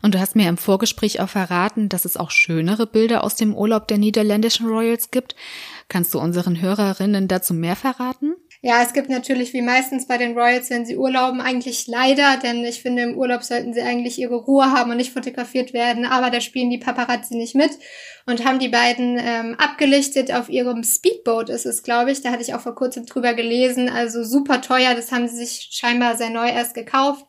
Und 0.00 0.14
du 0.14 0.18
hast 0.18 0.34
mir 0.34 0.48
im 0.48 0.56
Vorgespräch 0.56 1.20
auch 1.20 1.28
verraten, 1.28 1.90
dass 1.90 2.06
es 2.06 2.16
auch 2.16 2.30
schönere 2.30 2.86
Bilder 2.86 3.22
aus 3.22 3.36
dem 3.36 3.54
Urlaub 3.54 3.86
der 3.86 3.98
niederländischen 3.98 4.66
Royals 4.66 5.10
gibt. 5.10 5.36
Kannst 5.88 6.14
du 6.14 6.18
unseren 6.18 6.62
Hörerinnen 6.62 7.28
dazu 7.28 7.52
mehr 7.52 7.76
verraten? 7.76 8.34
Ja, 8.62 8.82
es 8.82 8.92
gibt 8.92 9.08
natürlich 9.08 9.54
wie 9.54 9.62
meistens 9.62 10.06
bei 10.06 10.18
den 10.18 10.36
Royals, 10.38 10.68
wenn 10.68 10.84
sie 10.84 10.98
urlauben, 10.98 11.40
eigentlich 11.40 11.86
leider, 11.86 12.36
denn 12.36 12.62
ich 12.62 12.82
finde, 12.82 13.04
im 13.04 13.16
Urlaub 13.16 13.42
sollten 13.42 13.72
sie 13.72 13.80
eigentlich 13.80 14.18
ihre 14.18 14.34
Ruhe 14.34 14.70
haben 14.70 14.90
und 14.90 14.98
nicht 14.98 15.14
fotografiert 15.14 15.72
werden, 15.72 16.04
aber 16.04 16.28
da 16.28 16.42
spielen 16.42 16.68
die 16.68 16.76
Paparazzi 16.76 17.36
nicht 17.36 17.54
mit 17.54 17.70
und 18.26 18.44
haben 18.44 18.58
die 18.58 18.68
beiden 18.68 19.18
ähm, 19.18 19.54
abgelichtet 19.58 20.30
auf 20.30 20.50
ihrem 20.50 20.84
Speedboat 20.84 21.48
ist 21.48 21.64
es, 21.64 21.82
glaube 21.82 22.12
ich. 22.12 22.20
Da 22.20 22.32
hatte 22.32 22.42
ich 22.42 22.52
auch 22.52 22.60
vor 22.60 22.74
kurzem 22.74 23.06
drüber 23.06 23.32
gelesen, 23.32 23.88
also 23.88 24.22
super 24.24 24.60
teuer, 24.60 24.94
das 24.94 25.10
haben 25.10 25.26
sie 25.26 25.36
sich 25.36 25.70
scheinbar 25.72 26.18
sehr 26.18 26.30
neu 26.30 26.48
erst 26.50 26.74
gekauft. 26.74 27.24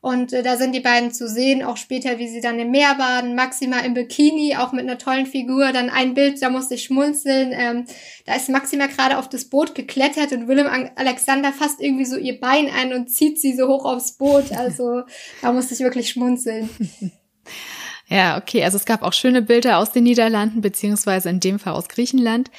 Und 0.00 0.32
äh, 0.32 0.42
da 0.44 0.56
sind 0.56 0.74
die 0.74 0.80
beiden 0.80 1.12
zu 1.12 1.28
sehen, 1.28 1.64
auch 1.64 1.76
später, 1.76 2.18
wie 2.18 2.28
sie 2.28 2.40
dann 2.40 2.58
im 2.58 2.70
Meer 2.70 2.94
baden. 2.94 3.34
Maxima 3.34 3.80
im 3.80 3.94
Bikini, 3.94 4.56
auch 4.56 4.72
mit 4.72 4.82
einer 4.82 4.98
tollen 4.98 5.26
Figur. 5.26 5.72
Dann 5.72 5.90
ein 5.90 6.14
Bild, 6.14 6.40
da 6.40 6.50
musste 6.50 6.74
ich 6.74 6.84
schmunzeln. 6.84 7.52
Ähm, 7.52 7.84
da 8.24 8.34
ist 8.34 8.48
Maxima 8.48 8.86
gerade 8.86 9.18
auf 9.18 9.28
das 9.28 9.46
Boot 9.46 9.74
geklettert 9.74 10.32
und 10.32 10.46
Willem 10.46 10.68
Alexander 10.94 11.52
fasst 11.52 11.80
irgendwie 11.80 12.04
so 12.04 12.16
ihr 12.16 12.38
Bein 12.38 12.70
ein 12.70 12.92
und 12.92 13.08
zieht 13.08 13.40
sie 13.40 13.56
so 13.56 13.66
hoch 13.66 13.84
aufs 13.84 14.12
Boot. 14.12 14.52
Also 14.52 15.02
da 15.42 15.52
musste 15.52 15.74
ich 15.74 15.80
wirklich 15.80 16.10
schmunzeln. 16.10 16.68
Ja, 18.10 18.38
okay. 18.38 18.64
Also 18.64 18.76
es 18.76 18.86
gab 18.86 19.02
auch 19.02 19.12
schöne 19.12 19.42
Bilder 19.42 19.76
aus 19.76 19.92
den 19.92 20.04
Niederlanden, 20.04 20.62
beziehungsweise 20.62 21.28
in 21.28 21.40
dem 21.40 21.58
Fall 21.58 21.74
aus 21.74 21.88
Griechenland. 21.88 22.50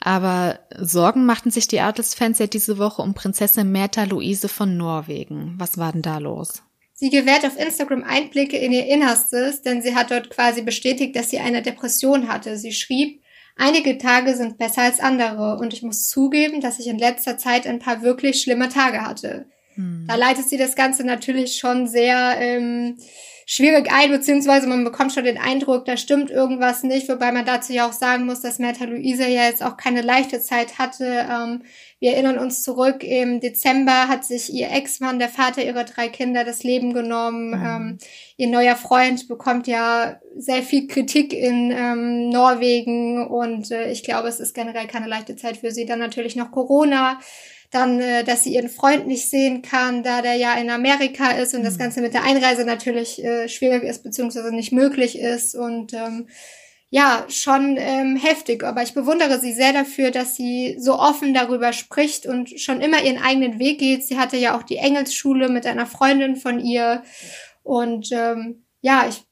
Aber 0.00 0.58
Sorgen 0.76 1.26
machten 1.26 1.50
sich 1.50 1.68
die 1.68 1.80
Adelsfans 1.80 2.40
ja 2.40 2.48
diese 2.48 2.78
Woche 2.78 3.00
um 3.02 3.14
Prinzessin 3.14 3.70
Märtha 3.70 4.04
Luise 4.04 4.48
von 4.48 4.76
Norwegen. 4.76 5.54
Was 5.58 5.78
war 5.78 5.92
denn 5.92 6.02
da 6.02 6.18
los? 6.18 6.62
Sie 7.00 7.08
gewährt 7.08 7.46
auf 7.46 7.58
Instagram 7.58 8.04
Einblicke 8.04 8.58
in 8.58 8.72
ihr 8.72 8.84
Innerstes, 8.84 9.62
denn 9.62 9.80
sie 9.80 9.94
hat 9.94 10.10
dort 10.10 10.28
quasi 10.28 10.60
bestätigt, 10.60 11.16
dass 11.16 11.30
sie 11.30 11.38
eine 11.38 11.62
Depression 11.62 12.28
hatte. 12.28 12.58
Sie 12.58 12.74
schrieb, 12.74 13.22
einige 13.56 13.96
Tage 13.96 14.36
sind 14.36 14.58
besser 14.58 14.82
als 14.82 15.00
andere 15.00 15.56
und 15.56 15.72
ich 15.72 15.82
muss 15.82 16.10
zugeben, 16.10 16.60
dass 16.60 16.78
ich 16.78 16.88
in 16.88 16.98
letzter 16.98 17.38
Zeit 17.38 17.66
ein 17.66 17.78
paar 17.78 18.02
wirklich 18.02 18.42
schlimme 18.42 18.68
Tage 18.68 19.00
hatte. 19.00 19.46
Da 20.06 20.14
leitet 20.14 20.48
sie 20.48 20.56
das 20.56 20.74
Ganze 20.74 21.04
natürlich 21.04 21.56
schon 21.56 21.86
sehr 21.86 22.36
ähm, 22.38 22.96
schwierig 23.52 23.90
ein, 23.90 24.12
beziehungsweise 24.12 24.68
man 24.68 24.84
bekommt 24.84 25.12
schon 25.12 25.24
den 25.24 25.36
Eindruck, 25.36 25.84
da 25.84 25.96
stimmt 25.96 26.30
irgendwas 26.30 26.84
nicht, 26.84 27.08
wobei 27.08 27.32
man 27.32 27.44
dazu 27.44 27.72
ja 27.72 27.88
auch 27.88 27.92
sagen 27.92 28.24
muss, 28.24 28.40
dass 28.42 28.60
Märtha 28.60 28.84
Luisa 28.84 29.26
ja 29.26 29.42
jetzt 29.42 29.64
auch 29.64 29.76
keine 29.76 30.02
leichte 30.02 30.40
Zeit 30.40 30.78
hatte. 30.78 31.26
Ähm, 31.28 31.62
wir 31.98 32.12
erinnern 32.12 32.38
uns 32.38 32.62
zurück, 32.62 33.02
im 33.02 33.40
Dezember 33.40 34.06
hat 34.06 34.24
sich 34.24 34.52
ihr 34.54 34.70
Ex-Mann, 34.70 35.18
der 35.18 35.28
Vater 35.28 35.64
ihrer 35.64 35.82
drei 35.82 36.08
Kinder, 36.08 36.44
das 36.44 36.62
Leben 36.62 36.92
genommen. 36.92 37.48
Mhm. 37.48 37.66
Ähm, 37.66 37.98
ihr 38.36 38.46
neuer 38.46 38.76
Freund 38.76 39.26
bekommt 39.26 39.66
ja 39.66 40.20
sehr 40.36 40.62
viel 40.62 40.86
Kritik 40.86 41.32
in 41.32 41.72
ähm, 41.72 42.28
Norwegen 42.28 43.26
und 43.26 43.72
äh, 43.72 43.90
ich 43.90 44.04
glaube, 44.04 44.28
es 44.28 44.38
ist 44.38 44.54
generell 44.54 44.86
keine 44.86 45.08
leichte 45.08 45.34
Zeit 45.34 45.56
für 45.56 45.72
sie. 45.72 45.86
Dann 45.86 45.98
natürlich 45.98 46.36
noch 46.36 46.52
Corona 46.52 47.18
dann, 47.70 48.00
äh, 48.00 48.24
dass 48.24 48.44
sie 48.44 48.54
ihren 48.54 48.68
Freund 48.68 49.06
nicht 49.06 49.30
sehen 49.30 49.62
kann, 49.62 50.02
da 50.02 50.22
der 50.22 50.34
ja 50.34 50.54
in 50.54 50.70
Amerika 50.70 51.30
ist 51.30 51.54
und 51.54 51.60
mhm. 51.60 51.66
das 51.66 51.78
Ganze 51.78 52.00
mit 52.00 52.14
der 52.14 52.24
Einreise 52.24 52.64
natürlich 52.64 53.22
äh, 53.22 53.48
schwierig 53.48 53.84
ist, 53.84 54.02
beziehungsweise 54.02 54.52
nicht 54.52 54.72
möglich 54.72 55.18
ist 55.18 55.54
und 55.54 55.94
ähm, 55.94 56.26
ja, 56.92 57.24
schon 57.28 57.76
ähm, 57.78 58.16
heftig, 58.16 58.64
aber 58.64 58.82
ich 58.82 58.94
bewundere 58.94 59.38
sie 59.38 59.52
sehr 59.52 59.72
dafür, 59.72 60.10
dass 60.10 60.34
sie 60.34 60.76
so 60.80 60.98
offen 60.98 61.32
darüber 61.32 61.72
spricht 61.72 62.26
und 62.26 62.60
schon 62.60 62.80
immer 62.80 63.00
ihren 63.04 63.22
eigenen 63.22 63.60
Weg 63.60 63.78
geht. 63.78 64.04
Sie 64.04 64.18
hatte 64.18 64.36
ja 64.36 64.58
auch 64.58 64.64
die 64.64 64.78
Engelsschule 64.78 65.48
mit 65.48 65.66
einer 65.66 65.86
Freundin 65.86 66.34
von 66.34 66.58
ihr 66.58 67.04
und 67.62 68.10
ähm, 68.10 68.64
ja, 68.80 69.06
ich 69.08 69.22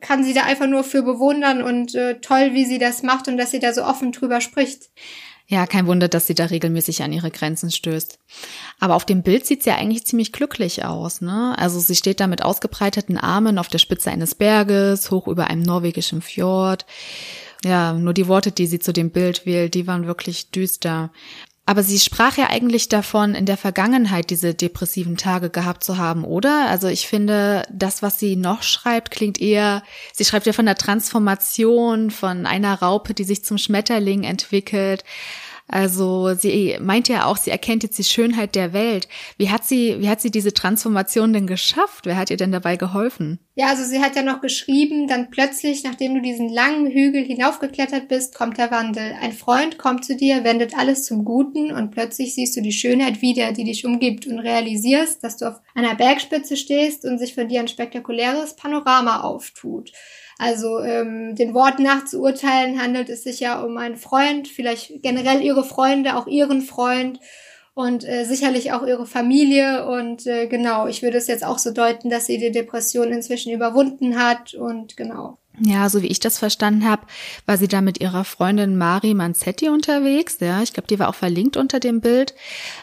kann 0.00 0.24
sie 0.24 0.32
da 0.32 0.42
einfach 0.42 0.66
nur 0.66 0.82
für 0.82 1.02
bewundern 1.02 1.62
und 1.62 1.94
äh, 1.94 2.20
toll, 2.20 2.54
wie 2.54 2.64
sie 2.64 2.78
das 2.78 3.04
macht 3.04 3.28
und 3.28 3.36
dass 3.36 3.52
sie 3.52 3.60
da 3.60 3.72
so 3.72 3.84
offen 3.84 4.10
drüber 4.10 4.40
spricht. 4.40 4.90
Ja, 5.46 5.66
kein 5.66 5.86
Wunder, 5.86 6.08
dass 6.08 6.26
sie 6.26 6.34
da 6.34 6.46
regelmäßig 6.46 7.02
an 7.02 7.12
ihre 7.12 7.30
Grenzen 7.30 7.70
stößt. 7.70 8.18
Aber 8.80 8.94
auf 8.94 9.04
dem 9.04 9.22
Bild 9.22 9.44
sieht 9.44 9.62
sie 9.62 9.70
ja 9.70 9.76
eigentlich 9.76 10.06
ziemlich 10.06 10.32
glücklich 10.32 10.84
aus, 10.84 11.20
ne? 11.20 11.54
Also 11.58 11.80
sie 11.80 11.94
steht 11.94 12.20
da 12.20 12.26
mit 12.26 12.42
ausgebreiteten 12.42 13.18
Armen 13.18 13.58
auf 13.58 13.68
der 13.68 13.78
Spitze 13.78 14.10
eines 14.10 14.34
Berges, 14.34 15.10
hoch 15.10 15.28
über 15.28 15.48
einem 15.48 15.62
norwegischen 15.62 16.22
Fjord. 16.22 16.86
Ja, 17.62 17.92
nur 17.92 18.14
die 18.14 18.28
Worte, 18.28 18.52
die 18.52 18.66
sie 18.66 18.78
zu 18.78 18.92
dem 18.92 19.10
Bild 19.10 19.44
wählt, 19.44 19.74
die 19.74 19.86
waren 19.86 20.06
wirklich 20.06 20.50
düster. 20.50 21.10
Aber 21.66 21.82
sie 21.82 21.98
sprach 21.98 22.36
ja 22.36 22.50
eigentlich 22.50 22.90
davon, 22.90 23.34
in 23.34 23.46
der 23.46 23.56
Vergangenheit 23.56 24.28
diese 24.28 24.52
depressiven 24.52 25.16
Tage 25.16 25.48
gehabt 25.48 25.82
zu 25.82 25.96
haben, 25.96 26.24
oder? 26.24 26.68
Also 26.68 26.88
ich 26.88 27.08
finde, 27.08 27.62
das, 27.72 28.02
was 28.02 28.18
sie 28.18 28.36
noch 28.36 28.62
schreibt, 28.62 29.10
klingt 29.10 29.40
eher, 29.40 29.82
sie 30.12 30.26
schreibt 30.26 30.44
ja 30.44 30.52
von 30.52 30.66
der 30.66 30.74
Transformation, 30.74 32.10
von 32.10 32.44
einer 32.44 32.74
Raupe, 32.74 33.14
die 33.14 33.24
sich 33.24 33.44
zum 33.44 33.56
Schmetterling 33.56 34.24
entwickelt. 34.24 35.04
Also 35.66 36.34
sie 36.34 36.76
meint 36.80 37.08
ja 37.08 37.24
auch, 37.24 37.38
sie 37.38 37.50
erkennt 37.50 37.82
jetzt 37.82 37.96
die 37.96 38.04
Schönheit 38.04 38.54
der 38.54 38.74
Welt. 38.74 39.08
Wie 39.38 39.48
hat 39.48 39.64
sie, 39.64 39.96
wie 39.98 40.10
hat 40.10 40.20
sie 40.20 40.30
diese 40.30 40.52
Transformation 40.52 41.32
denn 41.32 41.46
geschafft? 41.46 42.04
Wer 42.04 42.16
hat 42.16 42.28
ihr 42.28 42.36
denn 42.36 42.52
dabei 42.52 42.76
geholfen? 42.76 43.38
Ja, 43.56 43.68
also 43.68 43.84
sie 43.84 44.00
hat 44.00 44.16
ja 44.16 44.22
noch 44.22 44.40
geschrieben, 44.40 45.06
dann 45.06 45.30
plötzlich, 45.30 45.84
nachdem 45.84 46.16
du 46.16 46.20
diesen 46.20 46.48
langen 46.48 46.90
Hügel 46.90 47.22
hinaufgeklettert 47.22 48.08
bist, 48.08 48.34
kommt 48.34 48.58
der 48.58 48.72
Wandel. 48.72 49.14
Ein 49.20 49.32
Freund 49.32 49.78
kommt 49.78 50.04
zu 50.04 50.16
dir, 50.16 50.42
wendet 50.42 50.76
alles 50.76 51.04
zum 51.04 51.24
Guten 51.24 51.70
und 51.70 51.92
plötzlich 51.92 52.34
siehst 52.34 52.56
du 52.56 52.62
die 52.62 52.72
Schönheit 52.72 53.22
wieder, 53.22 53.52
die 53.52 53.62
dich 53.62 53.86
umgibt 53.86 54.26
und 54.26 54.40
realisierst, 54.40 55.22
dass 55.22 55.36
du 55.36 55.46
auf 55.46 55.60
einer 55.76 55.94
Bergspitze 55.94 56.56
stehst 56.56 57.04
und 57.04 57.18
sich 57.18 57.34
für 57.34 57.44
dir 57.44 57.60
ein 57.60 57.68
spektakuläres 57.68 58.56
Panorama 58.56 59.20
auftut. 59.20 59.92
Also 60.36 60.80
ähm, 60.80 61.36
den 61.36 61.54
Worten 61.54 61.84
nach 61.84 62.06
zu 62.06 62.20
urteilen, 62.20 62.82
handelt 62.82 63.08
es 63.08 63.22
sich 63.22 63.38
ja 63.38 63.62
um 63.62 63.76
einen 63.76 63.96
Freund, 63.96 64.48
vielleicht 64.48 65.00
generell 65.00 65.40
ihre 65.42 65.62
Freunde, 65.62 66.16
auch 66.16 66.26
ihren 66.26 66.60
Freund 66.60 67.20
und 67.74 68.04
äh, 68.04 68.24
sicherlich 68.24 68.72
auch 68.72 68.86
ihre 68.86 69.06
Familie. 69.06 69.86
Und 69.86 70.26
äh, 70.26 70.46
genau, 70.46 70.86
ich 70.86 71.02
würde 71.02 71.18
es 71.18 71.26
jetzt 71.26 71.44
auch 71.44 71.58
so 71.58 71.72
deuten, 71.72 72.08
dass 72.08 72.26
sie 72.26 72.38
die 72.38 72.52
Depression 72.52 73.12
inzwischen 73.12 73.52
überwunden 73.52 74.18
hat 74.18 74.54
und 74.54 74.96
genau. 74.96 75.38
Ja, 75.60 75.88
so 75.88 76.02
wie 76.02 76.08
ich 76.08 76.18
das 76.18 76.38
verstanden 76.38 76.88
habe, 76.88 77.06
war 77.46 77.56
sie 77.56 77.68
da 77.68 77.80
mit 77.80 78.00
ihrer 78.00 78.24
Freundin 78.24 78.76
Mari 78.76 79.14
Manzetti 79.14 79.68
unterwegs. 79.68 80.38
Ja, 80.40 80.62
ich 80.62 80.72
glaube, 80.72 80.88
die 80.88 80.98
war 80.98 81.08
auch 81.08 81.14
verlinkt 81.14 81.56
unter 81.56 81.78
dem 81.78 82.00
Bild. 82.00 82.34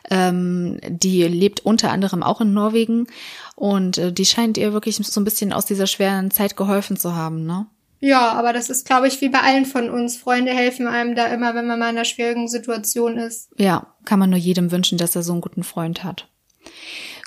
Ähm, 0.10 0.80
die 0.88 1.24
lebt 1.24 1.66
unter 1.66 1.92
anderem 1.92 2.24
auch 2.24 2.40
in 2.40 2.54
Norwegen 2.54 3.08
und 3.56 3.98
äh, 3.98 4.14
die 4.14 4.26
scheint 4.26 4.58
ihr 4.58 4.72
wirklich 4.72 4.96
so 4.96 5.20
ein 5.20 5.26
bisschen 5.26 5.52
aus 5.52 5.66
dieser 5.66 5.88
schweren 5.88 6.32
Zeit 6.32 6.56
geholfen 6.56 6.96
zu 6.96 7.14
haben, 7.14 7.46
ne? 7.46 7.68
Ja, 8.04 8.32
aber 8.32 8.52
das 8.52 8.72
ist, 8.72 8.88
glaube 8.88 9.08
ich, 9.08 9.22
wie 9.22 9.30
bei 9.30 9.42
allen 9.42 9.66
von 9.66 9.90
uns. 9.92 10.18
Freunde 10.18 10.52
helfen 10.52 10.88
einem 10.88 11.14
da 11.14 11.28
immer, 11.28 11.54
wenn 11.54 11.68
man 11.68 11.78
mal 11.78 11.92
in 11.92 11.98
einer 11.98 12.06
schwierigen 12.06 12.48
Situation 12.48 13.18
ist. 13.18 13.52
Ja, 13.58 13.91
kann 14.05 14.20
man 14.20 14.29
nur 14.29 14.39
jedem 14.39 14.72
wünschen, 14.72 14.98
dass 14.98 15.15
er 15.15 15.24
so 15.24 15.31
einen 15.31 15.41
guten 15.41 15.63
Freund 15.63 16.03
hat. 16.03 16.27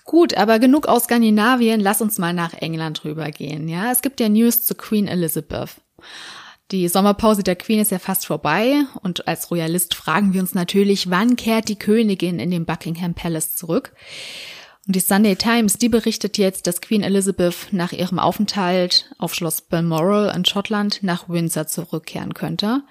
Gut, 0.05 0.37
aber 0.37 0.59
genug 0.59 0.87
aus 0.87 1.05
Skandinavien, 1.05 1.81
lass 1.81 2.03
uns 2.03 2.19
mal 2.19 2.35
nach 2.35 2.53
England 2.55 3.05
rübergehen. 3.05 3.69
Ja, 3.69 3.91
es 3.91 4.03
gibt 4.03 4.21
ja 4.21 4.29
News 4.29 4.65
zu 4.65 4.75
Queen 4.75 5.09
Elizabeth. 5.09 5.77
Die 6.71 6.89
Sommerpause 6.89 7.43
der 7.43 7.57
Queen 7.57 7.81
ist 7.81 7.91
ja 7.91 7.99
fast 7.99 8.27
vorbei 8.27 8.85
und 9.03 9.29
als 9.29 9.51
Royalist 9.51 9.95
fragen 9.95 10.33
wir 10.33 10.41
uns 10.41 10.55
natürlich, 10.55 11.11
wann 11.11 11.37
kehrt 11.37 11.69
die 11.69 11.79
Königin 11.79 12.39
in 12.39 12.51
den 12.51 12.65
Buckingham 12.65 13.15
Palace 13.15 13.55
zurück? 13.55 13.93
Und 14.87 14.97
die 14.97 15.01
Sunday 15.01 15.35
Times, 15.35 15.79
die 15.79 15.89
berichtet 15.89 16.37
jetzt, 16.37 16.67
dass 16.67 16.83
Queen 16.83 17.03
Elizabeth 17.03 17.69
nach 17.73 17.93
ihrem 17.93 18.19
Aufenthalt 18.19 19.11
auf 19.17 19.35
Schloss 19.35 19.63
Balmoral 19.63 20.35
in 20.37 20.45
Schottland 20.45 21.03
nach 21.03 21.27
Windsor 21.29 21.67
zurückkehren 21.67 22.35
könnte. 22.35 22.83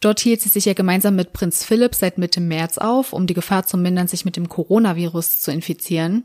Dort 0.00 0.20
hielt 0.20 0.42
sie 0.42 0.50
sich 0.50 0.66
ja 0.66 0.74
gemeinsam 0.74 1.16
mit 1.16 1.32
Prinz 1.32 1.64
Philipp 1.64 1.94
seit 1.94 2.18
Mitte 2.18 2.40
März 2.40 2.76
auf, 2.76 3.14
um 3.14 3.26
die 3.26 3.34
Gefahr 3.34 3.64
zu 3.64 3.78
mindern, 3.78 4.08
sich 4.08 4.26
mit 4.26 4.36
dem 4.36 4.50
Coronavirus 4.50 5.40
zu 5.40 5.50
infizieren. 5.50 6.24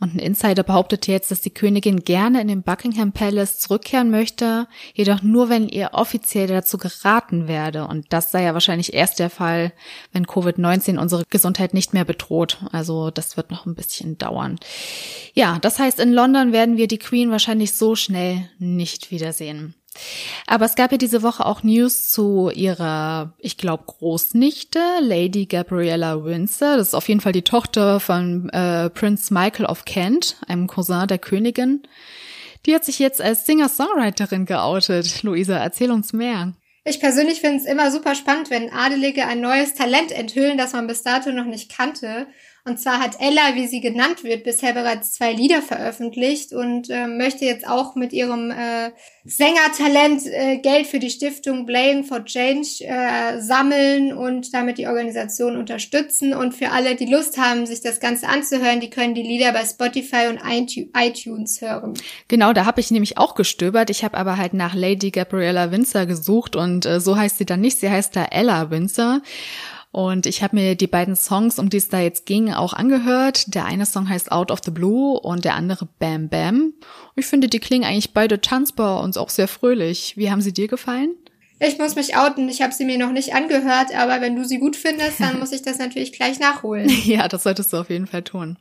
Und 0.00 0.14
ein 0.14 0.18
Insider 0.18 0.62
behauptet 0.62 1.06
jetzt, 1.06 1.30
dass 1.30 1.40
die 1.40 1.52
Königin 1.52 2.00
gerne 2.00 2.40
in 2.40 2.48
den 2.48 2.62
Buckingham 2.62 3.12
Palace 3.12 3.58
zurückkehren 3.58 4.10
möchte, 4.10 4.66
jedoch 4.94 5.22
nur, 5.22 5.48
wenn 5.48 5.68
ihr 5.68 5.90
offiziell 5.92 6.48
dazu 6.48 6.78
geraten 6.78 7.48
werde. 7.48 7.86
Und 7.86 8.12
das 8.12 8.30
sei 8.30 8.42
ja 8.44 8.54
wahrscheinlich 8.54 8.94
erst 8.94 9.18
der 9.18 9.30
Fall, 9.30 9.72
wenn 10.12 10.26
Covid-19 10.26 10.98
unsere 10.98 11.24
Gesundheit 11.30 11.74
nicht 11.74 11.94
mehr 11.94 12.04
bedroht. 12.04 12.58
Also 12.72 13.10
das 13.10 13.36
wird 13.36 13.50
noch 13.50 13.66
ein 13.66 13.74
bisschen 13.74 14.18
dauern. 14.18 14.58
Ja, 15.34 15.58
das 15.60 15.78
heißt, 15.78 16.00
in 16.00 16.12
London 16.12 16.52
werden 16.52 16.76
wir 16.76 16.88
die 16.88 16.98
Queen 16.98 17.30
wahrscheinlich 17.30 17.74
so 17.74 17.94
schnell 17.94 18.48
nicht 18.58 19.10
wiedersehen. 19.10 19.74
Aber 20.46 20.64
es 20.64 20.74
gab 20.74 20.92
ja 20.92 20.98
diese 20.98 21.22
Woche 21.22 21.46
auch 21.46 21.62
News 21.62 22.10
zu 22.10 22.50
ihrer, 22.52 23.34
ich 23.38 23.56
glaube, 23.56 23.84
Großnichte, 23.86 24.80
Lady 25.00 25.46
Gabriella 25.46 26.24
Windsor. 26.24 26.76
Das 26.76 26.88
ist 26.88 26.94
auf 26.94 27.08
jeden 27.08 27.20
Fall 27.20 27.32
die 27.32 27.42
Tochter 27.42 28.00
von 28.00 28.48
äh, 28.50 28.90
Prince 28.90 29.32
Michael 29.32 29.66
of 29.66 29.84
Kent, 29.84 30.36
einem 30.46 30.66
Cousin 30.66 31.06
der 31.06 31.18
Königin. 31.18 31.82
Die 32.66 32.74
hat 32.74 32.84
sich 32.84 32.98
jetzt 32.98 33.20
als 33.20 33.46
Singer-Songwriterin 33.46 34.46
geoutet. 34.46 35.22
Luisa, 35.22 35.56
erzähl 35.56 35.90
uns 35.90 36.12
mehr. 36.12 36.54
Ich 36.86 37.00
persönlich 37.00 37.40
finde 37.40 37.58
es 37.58 37.64
immer 37.64 37.90
super 37.90 38.14
spannend, 38.14 38.50
wenn 38.50 38.70
Adelige 38.70 39.26
ein 39.26 39.40
neues 39.40 39.74
Talent 39.74 40.12
enthüllen, 40.12 40.58
das 40.58 40.74
man 40.74 40.86
bis 40.86 41.02
dato 41.02 41.32
noch 41.32 41.46
nicht 41.46 41.74
kannte. 41.74 42.26
Und 42.66 42.80
zwar 42.80 42.98
hat 42.98 43.20
Ella, 43.20 43.56
wie 43.56 43.66
sie 43.66 43.82
genannt 43.82 44.24
wird, 44.24 44.42
bisher 44.42 44.72
bereits 44.72 45.12
zwei 45.12 45.34
Lieder 45.34 45.60
veröffentlicht 45.60 46.54
und 46.54 46.88
äh, 46.88 47.06
möchte 47.06 47.44
jetzt 47.44 47.68
auch 47.68 47.94
mit 47.94 48.14
ihrem 48.14 48.50
äh, 48.50 48.90
Sängertalent 49.26 50.22
äh, 50.24 50.56
Geld 50.56 50.86
für 50.86 50.98
die 50.98 51.10
Stiftung 51.10 51.66
Blame 51.66 52.04
for 52.04 52.24
Change 52.24 52.84
äh, 52.84 53.38
sammeln 53.42 54.14
und 54.14 54.54
damit 54.54 54.78
die 54.78 54.86
Organisation 54.86 55.58
unterstützen. 55.58 56.32
Und 56.32 56.54
für 56.54 56.70
alle, 56.70 56.94
die 56.94 57.04
Lust 57.04 57.36
haben, 57.36 57.66
sich 57.66 57.82
das 57.82 58.00
Ganze 58.00 58.28
anzuhören, 58.28 58.80
die 58.80 58.88
können 58.88 59.14
die 59.14 59.22
Lieder 59.22 59.52
bei 59.52 59.66
Spotify 59.66 60.28
und 60.30 60.40
iTunes 60.96 61.60
hören. 61.60 61.92
Genau, 62.28 62.54
da 62.54 62.64
habe 62.64 62.80
ich 62.80 62.90
nämlich 62.90 63.18
auch 63.18 63.34
gestöbert. 63.34 63.90
Ich 63.90 64.04
habe 64.04 64.16
aber 64.16 64.38
halt 64.38 64.54
nach 64.54 64.74
Lady 64.74 65.10
Gabriella 65.10 65.70
Windsor 65.70 66.06
gesucht 66.06 66.56
und 66.56 66.86
äh, 66.86 66.98
so 66.98 67.14
heißt 67.14 67.36
sie 67.36 67.44
dann 67.44 67.60
nicht. 67.60 67.78
Sie 67.78 67.90
heißt 67.90 68.16
da 68.16 68.24
Ella 68.24 68.70
Windsor. 68.70 69.20
Und 69.94 70.26
ich 70.26 70.42
habe 70.42 70.56
mir 70.56 70.74
die 70.74 70.88
beiden 70.88 71.14
Songs, 71.14 71.60
um 71.60 71.70
die 71.70 71.76
es 71.76 71.88
da 71.88 72.00
jetzt 72.00 72.26
ging, 72.26 72.52
auch 72.52 72.72
angehört. 72.72 73.54
Der 73.54 73.64
eine 73.64 73.86
Song 73.86 74.08
heißt 74.08 74.32
Out 74.32 74.50
of 74.50 74.58
the 74.64 74.72
Blue 74.72 75.16
und 75.20 75.44
der 75.44 75.54
andere 75.54 75.86
Bam 76.00 76.28
Bam. 76.28 76.72
Ich 77.14 77.26
finde, 77.26 77.46
die 77.46 77.60
klingen 77.60 77.84
eigentlich 77.84 78.12
beide 78.12 78.40
tanzbar 78.40 79.04
und 79.04 79.16
auch 79.16 79.30
sehr 79.30 79.46
fröhlich. 79.46 80.16
Wie 80.16 80.32
haben 80.32 80.40
sie 80.40 80.52
dir 80.52 80.66
gefallen? 80.66 81.14
Ich 81.60 81.78
muss 81.78 81.94
mich 81.94 82.16
outen. 82.16 82.48
Ich 82.48 82.60
habe 82.60 82.74
sie 82.74 82.84
mir 82.84 82.98
noch 82.98 83.12
nicht 83.12 83.36
angehört, 83.36 83.94
aber 83.94 84.20
wenn 84.20 84.34
du 84.34 84.44
sie 84.44 84.58
gut 84.58 84.74
findest, 84.74 85.20
dann 85.20 85.38
muss 85.38 85.52
ich 85.52 85.62
das 85.62 85.78
natürlich 85.78 86.10
gleich 86.10 86.40
nachholen. 86.40 86.88
ja, 87.04 87.28
das 87.28 87.44
solltest 87.44 87.72
du 87.72 87.76
auf 87.76 87.88
jeden 87.88 88.08
Fall 88.08 88.22
tun. 88.22 88.56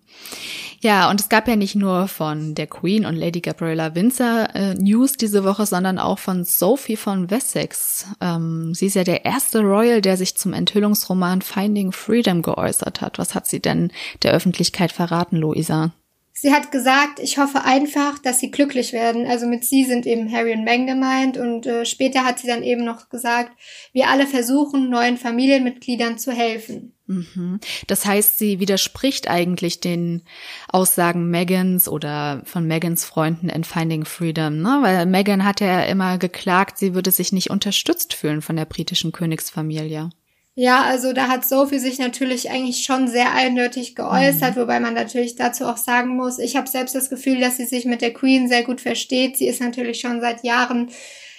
Ja, 0.84 1.10
und 1.10 1.22
es 1.22 1.30
gab 1.30 1.48
ja 1.48 1.56
nicht 1.56 1.76
nur 1.76 2.10
von 2.10 2.56
der 2.56 2.68
Queen 2.68 3.06
und 3.06 3.16
Lady 3.16 3.40
Gabriella 3.40 3.96
Windsor 3.96 4.50
äh, 4.54 4.74
News 4.74 5.14
diese 5.14 5.46
Woche, 5.46 5.66
sondern 5.66 5.98
auch 5.98 6.20
von 6.20 6.44
Sophie 6.44 6.98
von 6.98 7.32
Wessex. 7.32 8.06
Ähm, 8.20 8.74
sie 8.74 8.88
ist 8.88 8.96
ja 8.96 9.06
der 9.06 9.24
erste 9.24 9.62
Royal, 9.62 10.02
der 10.02 10.18
sich 10.18 10.36
zum 10.36 10.52
Enthüllungsroman 10.52 11.42
Finding 11.42 11.94
Freedom 11.94 12.42
geäußert 12.42 13.00
hat. 13.00 13.18
Was 13.18 13.34
hat 13.34 13.48
sie 13.48 13.62
denn 13.62 13.94
der 14.24 14.34
Öffentlichkeit 14.34 14.92
verraten, 14.92 15.38
Luisa? 15.38 15.94
Sie 16.34 16.52
hat 16.52 16.74
gesagt, 16.74 17.22
ich 17.22 17.38
hoffe 17.38 17.64
einfach, 17.64 18.20
dass 18.20 18.42
sie 18.42 18.52
glücklich 18.52 18.92
werden. 18.92 19.26
Also 19.26 19.48
mit 19.48 19.64
sie 19.64 19.86
sind 19.86 20.06
eben 20.06 20.30
Harry 20.30 20.52
und 20.52 20.66
Meghan 20.66 20.88
gemeint. 20.88 21.38
Und 21.38 21.66
äh, 21.66 21.86
später 21.86 22.26
hat 22.26 22.40
sie 22.40 22.48
dann 22.48 22.62
eben 22.62 22.84
noch 22.84 23.08
gesagt, 23.08 23.52
wir 23.94 24.10
alle 24.10 24.28
versuchen, 24.28 24.90
neuen 24.90 25.16
Familienmitgliedern 25.16 26.18
zu 26.18 26.34
helfen. 26.34 26.98
Mhm. 27.14 27.60
Das 27.88 28.06
heißt, 28.06 28.38
sie 28.38 28.60
widerspricht 28.60 29.30
eigentlich 29.30 29.80
den 29.80 30.24
Aussagen 30.68 31.30
Megans 31.30 31.88
oder 31.88 32.42
von 32.46 32.66
Megans 32.66 33.06
Freunden 33.06 33.50
in 33.50 33.64
Finding 33.64 34.06
Freedom, 34.06 34.62
ne? 34.62 34.80
Weil 34.82 35.06
Megan 35.06 35.46
hat 35.46 35.62
ja 35.62 35.84
immer 35.84 36.18
geklagt, 36.18 36.78
sie 36.78 36.94
würde 36.94 37.12
sich 37.12 37.32
nicht 37.32 37.50
unterstützt 37.50 38.14
fühlen 38.14 38.42
von 38.42 38.56
der 38.56 38.66
britischen 38.66 39.12
Königsfamilie. 39.12 40.10
Ja, 40.56 40.84
also 40.84 41.14
da 41.14 41.30
hat 41.30 41.46
Sophie 41.46 41.80
sich 41.80 41.98
natürlich 41.98 42.52
eigentlich 42.52 42.86
schon 42.86 43.08
sehr 43.08 43.34
eindeutig 43.34 43.96
geäußert, 43.96 44.56
mhm. 44.56 44.62
wobei 44.62 44.80
man 44.80 44.94
natürlich 44.94 45.36
dazu 45.36 45.66
auch 45.66 45.78
sagen 45.78 46.16
muss, 46.16 46.38
ich 46.38 46.56
habe 46.56 46.70
selbst 46.70 46.94
das 46.94 47.10
Gefühl, 47.10 47.40
dass 47.40 47.58
sie 47.58 47.66
sich 47.66 47.86
mit 47.86 48.02
der 48.02 48.14
Queen 48.14 48.48
sehr 48.48 48.64
gut 48.64 48.80
versteht. 48.80 49.36
Sie 49.36 49.48
ist 49.48 49.62
natürlich 49.62 50.00
schon 50.00 50.22
seit 50.22 50.44
Jahren 50.44 50.92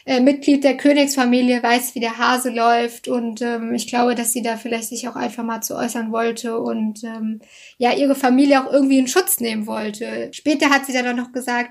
äh, 0.07 0.21
Mitglied 0.21 0.65
der 0.65 0.77
Königsfamilie, 0.77 1.63
weiß, 1.63 1.95
wie 1.95 2.01
der 2.01 2.19
Hase 2.19 2.51
läuft 2.51 3.09
und 3.09 3.41
ähm, 3.41 3.73
ich 3.75 3.87
glaube, 3.87 4.15
dass 4.15 4.33
sie 4.33 4.43
da 4.43 4.57
vielleicht 4.57 4.89
sich 4.91 5.09
auch 5.09 5.17
einfach 5.17 5.45
mal 5.45 5.63
zu 5.63 5.75
äußern 5.77 6.13
wollte 6.13 6.59
und 6.59 7.03
ähm, 7.05 7.41
ja, 7.79 7.93
ihre 7.93 8.15
Familie 8.15 8.63
auch 8.63 8.71
irgendwie 8.71 8.99
in 8.99 9.09
Schutz 9.09 9.41
nehmen 9.41 9.67
wollte. 9.67 10.29
Später 10.33 10.69
hat 10.69 10.85
sie 10.85 10.93
dann 10.93 11.09
auch 11.09 11.25
noch 11.25 11.33
gesagt, 11.33 11.71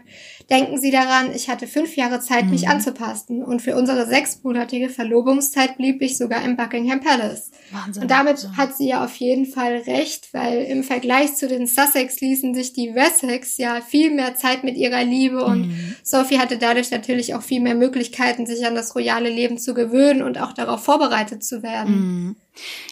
denken 0.49 0.79
Sie 0.79 0.89
daran, 0.89 1.31
ich 1.33 1.47
hatte 1.47 1.67
fünf 1.67 1.95
Jahre 1.95 2.19
Zeit, 2.19 2.45
mich 2.45 2.63
mhm. 2.63 2.71
anzupassen 2.71 3.43
und 3.43 3.61
für 3.61 3.75
unsere 3.75 4.07
sechsmonatige 4.07 4.89
Verlobungszeit 4.89 5.77
blieb 5.77 6.01
ich 6.01 6.17
sogar 6.17 6.43
im 6.43 6.57
Buckingham 6.57 7.01
Palace. 7.01 7.51
Wahnsinn. 7.71 8.03
Und 8.03 8.11
damit 8.11 8.41
ja. 8.41 8.57
hat 8.57 8.75
sie 8.75 8.87
ja 8.87 9.03
auf 9.03 9.15
jeden 9.17 9.45
Fall 9.45 9.77
recht, 9.85 10.33
weil 10.33 10.63
im 10.63 10.83
Vergleich 10.83 11.35
zu 11.35 11.47
den 11.47 11.67
Sussex 11.67 12.19
ließen 12.19 12.55
sich 12.55 12.73
die 12.73 12.95
Wessex 12.95 13.57
ja 13.57 13.81
viel 13.81 14.11
mehr 14.11 14.35
Zeit 14.35 14.63
mit 14.63 14.75
ihrer 14.75 15.03
Liebe 15.03 15.43
und 15.43 15.67
mhm. 15.67 15.95
Sophie 16.03 16.39
hatte 16.39 16.57
dadurch 16.57 16.89
natürlich 16.89 17.35
auch 17.35 17.43
viel 17.43 17.61
mehr 17.61 17.75
Möglichkeiten, 17.75 18.22
Möglichkeiten, 18.23 18.45
sich 18.45 18.65
an 18.65 18.75
das 18.75 18.95
royale 18.95 19.29
Leben 19.29 19.57
zu 19.57 19.73
gewöhnen 19.73 20.21
und 20.21 20.39
auch 20.39 20.53
darauf 20.53 20.83
vorbereitet 20.83 21.43
zu 21.43 21.63
werden. 21.63 21.95
Mhm. 21.95 22.35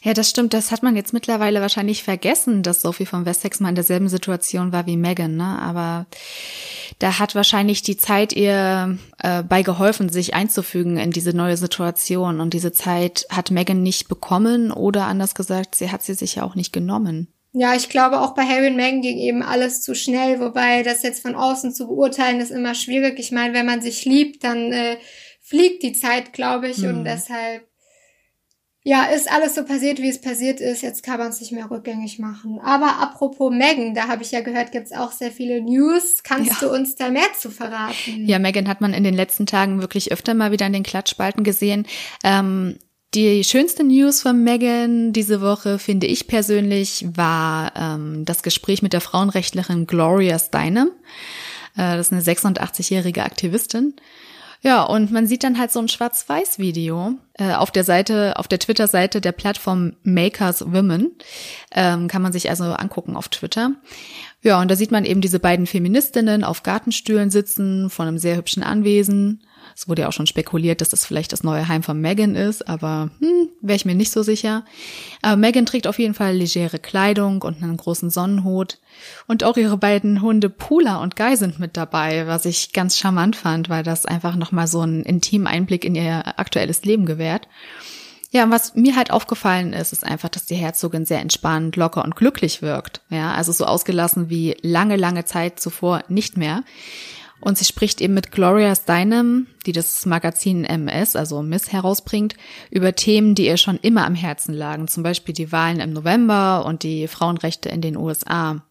Ja, 0.04 0.14
das 0.14 0.30
stimmt. 0.30 0.54
Das 0.54 0.72
hat 0.72 0.82
man 0.82 0.96
jetzt 0.96 1.14
mittlerweile 1.14 1.62
wahrscheinlich 1.62 2.04
vergessen, 2.04 2.64
dass 2.64 2.82
Sophie 2.82 3.06
von 3.06 3.26
Wessex 3.26 3.60
mal 3.60 3.70
in 3.70 3.76
derselben 3.76 4.10
Situation 4.10 4.72
war 4.72 4.88
wie 4.88 4.98
Megan, 4.98 5.36
ne? 5.36 5.60
Aber 5.60 6.08
da 6.98 7.20
hat 7.20 7.36
wahrscheinlich 7.36 7.84
die 7.84 7.98
Zeit 7.98 8.34
ihr 8.34 8.98
äh, 9.20 9.44
bei 9.44 9.62
geholfen, 9.62 10.10
sich 10.10 10.34
einzufügen 10.34 10.98
in 10.98 11.12
diese 11.12 11.34
neue 11.34 11.58
Situation. 11.58 12.40
Und 12.40 12.54
diese 12.54 12.72
Zeit 12.72 13.28
hat 13.30 13.52
Megan 13.52 13.84
nicht 13.84 14.08
bekommen 14.08 14.72
oder 14.72 15.06
anders 15.06 15.36
gesagt, 15.36 15.76
sie 15.76 15.92
hat 15.92 16.02
sie 16.02 16.16
sich 16.16 16.36
ja 16.36 16.44
auch 16.44 16.56
nicht 16.56 16.74
genommen. 16.74 17.28
Ja, 17.54 17.76
ich 17.76 17.90
glaube 17.90 18.22
auch 18.22 18.34
bei 18.34 18.44
Harry 18.44 18.68
und 18.68 18.78
Meghan 18.78 19.02
ging 19.02 19.18
eben 19.18 19.44
alles 19.44 19.82
zu 19.82 19.94
schnell, 19.94 20.40
wobei 20.40 20.84
das 20.84 21.04
jetzt 21.04 21.22
von 21.22 21.36
außen 21.36 21.74
zu 21.74 21.88
beurteilen 21.88 22.40
ist 22.40 22.52
immer 22.52 22.76
schwierig. 22.76 23.20
Ich 23.20 23.32
meine, 23.32 23.54
wenn 23.54 23.66
man 23.66 23.82
sich 23.82 24.06
liebt, 24.06 24.44
dann 24.46 24.72
äh, 24.72 24.98
fliegt 25.42 25.84
die 25.84 25.92
Zeit, 25.92 26.32
glaube 26.32 26.70
ich, 26.70 26.78
mhm. 26.78 26.90
und 26.90 27.04
deshalb 27.04 27.68
ja, 28.84 29.06
ist 29.06 29.32
alles 29.32 29.54
so 29.54 29.64
passiert, 29.64 30.02
wie 30.02 30.10
es 30.10 30.20
passiert 30.20 30.60
ist. 30.60 30.82
Jetzt 30.82 31.04
kann 31.04 31.20
man 31.20 31.30
es 31.30 31.40
nicht 31.40 31.52
mehr 31.52 31.70
rückgängig 31.70 32.18
machen. 32.18 32.60
Aber 32.64 33.00
apropos 33.00 33.54
Megan, 33.54 33.94
da 33.94 34.08
habe 34.08 34.24
ich 34.24 34.32
ja 34.32 34.42
gehört, 34.42 34.72
gibt's 34.72 34.92
auch 34.92 35.12
sehr 35.12 35.32
viele 35.32 35.62
News. 35.62 36.24
Kannst 36.24 36.50
ja. 36.62 36.68
du 36.68 36.74
uns 36.74 36.96
da 36.96 37.12
mehr 37.12 37.32
zu 37.38 37.52
verraten? 37.52 38.26
Ja, 38.26 38.40
Megan 38.40 38.68
hat 38.68 38.82
man 38.82 38.96
in 38.96 39.04
den 39.04 39.14
letzten 39.14 39.46
Tagen 39.46 39.82
wirklich 39.82 40.12
öfter 40.12 40.34
mal 40.34 40.52
wieder 40.52 40.66
in 40.66 40.74
den 40.74 40.82
Klatschspalten 40.82 41.44
gesehen. 41.44 41.86
Ähm, 42.24 42.80
die 43.14 43.44
schönste 43.44 43.84
News 43.84 44.22
von 44.22 44.44
Megan 44.44 45.12
diese 45.12 45.42
Woche, 45.42 45.80
finde 45.80 46.08
ich 46.08 46.28
persönlich, 46.28 47.06
war 47.14 47.74
ähm, 47.76 48.24
das 48.24 48.42
Gespräch 48.42 48.82
mit 48.82 48.94
der 48.94 49.02
Frauenrechtlerin 49.02 49.86
Gloria 49.86 50.40
Steinem. 50.40 50.92
Äh, 51.76 51.98
das 51.98 52.12
ist 52.12 52.14
eine 52.14 52.22
86-jährige 52.22 53.24
Aktivistin. 53.24 53.96
Ja, 54.64 54.84
und 54.84 55.12
man 55.12 55.26
sieht 55.26 55.44
dann 55.44 55.58
halt 55.58 55.72
so 55.72 55.80
ein 55.80 55.88
Schwarz-Weiß-Video 55.88 57.16
äh, 57.34 57.54
auf 57.54 57.72
der 57.72 57.84
Seite, 57.84 58.38
auf 58.38 58.48
der 58.48 58.60
Twitter-Seite 58.60 59.20
der 59.20 59.32
Plattform 59.32 59.94
Makers 60.04 60.72
Women. 60.72 61.12
Ähm, 61.72 62.08
kann 62.08 62.22
man 62.22 62.32
sich 62.32 62.50
also 62.50 62.66
angucken 62.66 63.16
auf 63.16 63.28
Twitter. 63.28 63.72
Ja, 64.44 64.62
und 64.62 64.70
da 64.70 64.76
sieht 64.76 64.92
man 64.92 65.04
eben 65.04 65.22
diese 65.22 65.40
beiden 65.40 65.66
Feministinnen 65.66 66.44
auf 66.44 66.64
Gartenstühlen 66.64 67.32
sitzen, 67.32 67.90
von 67.90 68.08
einem 68.08 68.20
sehr 68.20 68.38
hübschen 68.38 68.62
Anwesen. 68.62 69.42
Es 69.82 69.88
wurde 69.88 70.04
ja 70.04 70.10
auch 70.10 70.14
schon 70.14 70.28
spekuliert, 70.28 70.80
dass 70.80 70.90
das 70.90 71.08
vielleicht 71.08 71.34
das 71.34 71.42
neue 71.44 71.68
Heim 71.68 71.82
von 71.82 72.00
Megan 72.00 72.36
ist, 72.36 72.70
aber 72.70 73.10
hm, 73.18 73.50
wäre 73.62 73.76
ich 73.76 73.84
mir 73.84 73.96
nicht 73.96 74.12
so 74.12 74.22
sicher. 74.22 74.64
Aber 75.24 75.38
Megan 75.38 75.66
trägt 75.66 75.88
auf 75.88 75.98
jeden 75.98 76.14
Fall 76.14 76.36
legere 76.36 76.78
Kleidung 76.78 77.42
und 77.42 77.64
einen 77.64 77.78
großen 77.78 78.12
Sonnenhut. 78.12 78.78
Und 79.26 79.44
auch 79.44 79.58
ihre 79.58 79.78
beiden 79.78 80.22
Hunde 80.22 80.52
Pula 80.52 80.98
und 80.98 81.16
Guy 81.16 81.36
sind 81.36 81.58
mit 81.58 81.78
dabei, 81.78 82.28
was 82.28 82.46
ich 82.46 82.74
ganz 82.74 82.96
charmant 82.96 83.36
fand, 83.36 83.70
weil 83.70 83.82
das 83.82 84.06
einfach 84.06 84.36
nochmal 84.36 84.68
so 84.68 84.82
einen 84.82 85.02
intimen 85.02 85.48
Einblick 85.48 85.84
in 85.84 85.96
ihr 85.96 86.38
aktuelles 86.40 86.86
Leben 86.86 87.08
gewährt. 87.08 87.48
Ja, 88.30 88.44
und 88.44 88.52
was 88.52 88.76
mir 88.76 88.96
halt 88.96 89.10
aufgefallen 89.10 89.74
ist, 89.74 89.94
ist 89.94 90.04
einfach, 90.04 90.30
dass 90.30 90.46
die 90.46 90.54
Herzogin 90.54 91.06
sehr 91.06 91.22
entspannt, 91.22 91.76
locker 91.76 92.06
und 92.06 92.16
glücklich 92.16 92.62
wirkt. 92.62 93.02
Ja, 93.10 93.34
also 93.34 93.52
so 93.52 93.66
ausgelassen 93.66 94.30
wie 94.30 94.56
lange, 94.62 94.96
lange 94.96 95.26
Zeit 95.26 95.60
zuvor 95.60 96.04
nicht 96.08 96.38
mehr. 96.38 96.64
Und 97.42 97.58
sie 97.58 97.66
spricht 97.66 98.02
eben 98.02 98.14
mit 98.14 98.32
Gloria 98.32 98.76
Steinem, 98.76 99.48
die 99.66 99.72
das 99.72 100.06
Magazin 100.06 100.64
MS, 100.64 101.16
also 101.16 101.42
Miss, 101.42 101.72
herausbringt, 101.72 102.36
über 102.70 102.94
Themen, 102.96 103.36
die 103.36 103.48
ihr 103.48 103.58
schon 103.58 103.80
immer 103.82 104.06
am 104.06 104.16
Herzen 104.16 104.54
lagen, 104.54 104.88
zum 104.88 105.04
Beispiel 105.04 105.34
die 105.34 105.52
Wahlen 105.52 105.80
im 105.80 105.92
November 105.92 106.66
und 106.66 106.84
die 106.84 107.08
Frauenrechte 107.08 107.70
in 107.70 107.82
den 107.82 107.98
USA. 107.98 108.64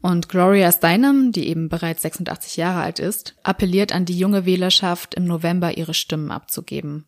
Und 0.00 0.28
Gloria 0.28 0.72
Steinem, 0.72 1.30
die 1.32 1.48
eben 1.48 1.68
bereits 1.68 2.02
86 2.02 2.56
Jahre 2.56 2.82
alt 2.82 2.98
ist, 2.98 3.34
appelliert 3.42 3.92
an 3.92 4.04
die 4.04 4.18
junge 4.18 4.46
Wählerschaft, 4.46 5.14
im 5.14 5.24
November 5.24 5.76
ihre 5.76 5.94
Stimmen 5.94 6.30
abzugeben. 6.30 7.06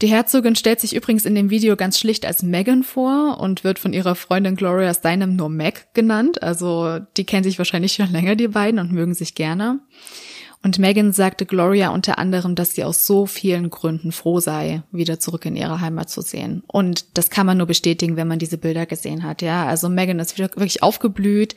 Die 0.00 0.08
Herzogin 0.08 0.54
stellt 0.54 0.78
sich 0.80 0.94
übrigens 0.94 1.24
in 1.24 1.34
dem 1.34 1.50
Video 1.50 1.74
ganz 1.74 1.98
schlicht 1.98 2.24
als 2.24 2.44
Megan 2.44 2.84
vor 2.84 3.40
und 3.40 3.64
wird 3.64 3.80
von 3.80 3.92
ihrer 3.92 4.14
Freundin 4.14 4.54
Gloria 4.54 4.94
Steinem 4.94 5.34
nur 5.34 5.48
Meg 5.48 5.92
genannt. 5.92 6.42
Also 6.42 7.00
die 7.16 7.24
kennen 7.24 7.42
sich 7.42 7.58
wahrscheinlich 7.58 7.94
schon 7.94 8.12
länger, 8.12 8.36
die 8.36 8.46
beiden, 8.46 8.78
und 8.78 8.92
mögen 8.92 9.14
sich 9.14 9.34
gerne. 9.34 9.80
Und 10.62 10.78
Megan 10.78 11.12
sagte 11.12 11.46
Gloria 11.46 11.90
unter 11.90 12.18
anderem, 12.18 12.54
dass 12.54 12.74
sie 12.74 12.84
aus 12.84 13.06
so 13.06 13.26
vielen 13.26 13.70
Gründen 13.70 14.10
froh 14.10 14.40
sei, 14.40 14.82
wieder 14.90 15.20
zurück 15.20 15.46
in 15.46 15.56
ihre 15.56 15.80
Heimat 15.80 16.10
zu 16.10 16.20
sehen. 16.20 16.62
Und 16.66 17.16
das 17.16 17.30
kann 17.30 17.46
man 17.46 17.58
nur 17.58 17.66
bestätigen, 17.66 18.16
wenn 18.16 18.28
man 18.28 18.40
diese 18.40 18.58
Bilder 18.58 18.84
gesehen 18.84 19.22
hat. 19.22 19.40
Ja, 19.40 19.66
also 19.66 19.88
Megan 19.88 20.18
ist 20.18 20.38
wirklich 20.38 20.82
aufgeblüht 20.82 21.54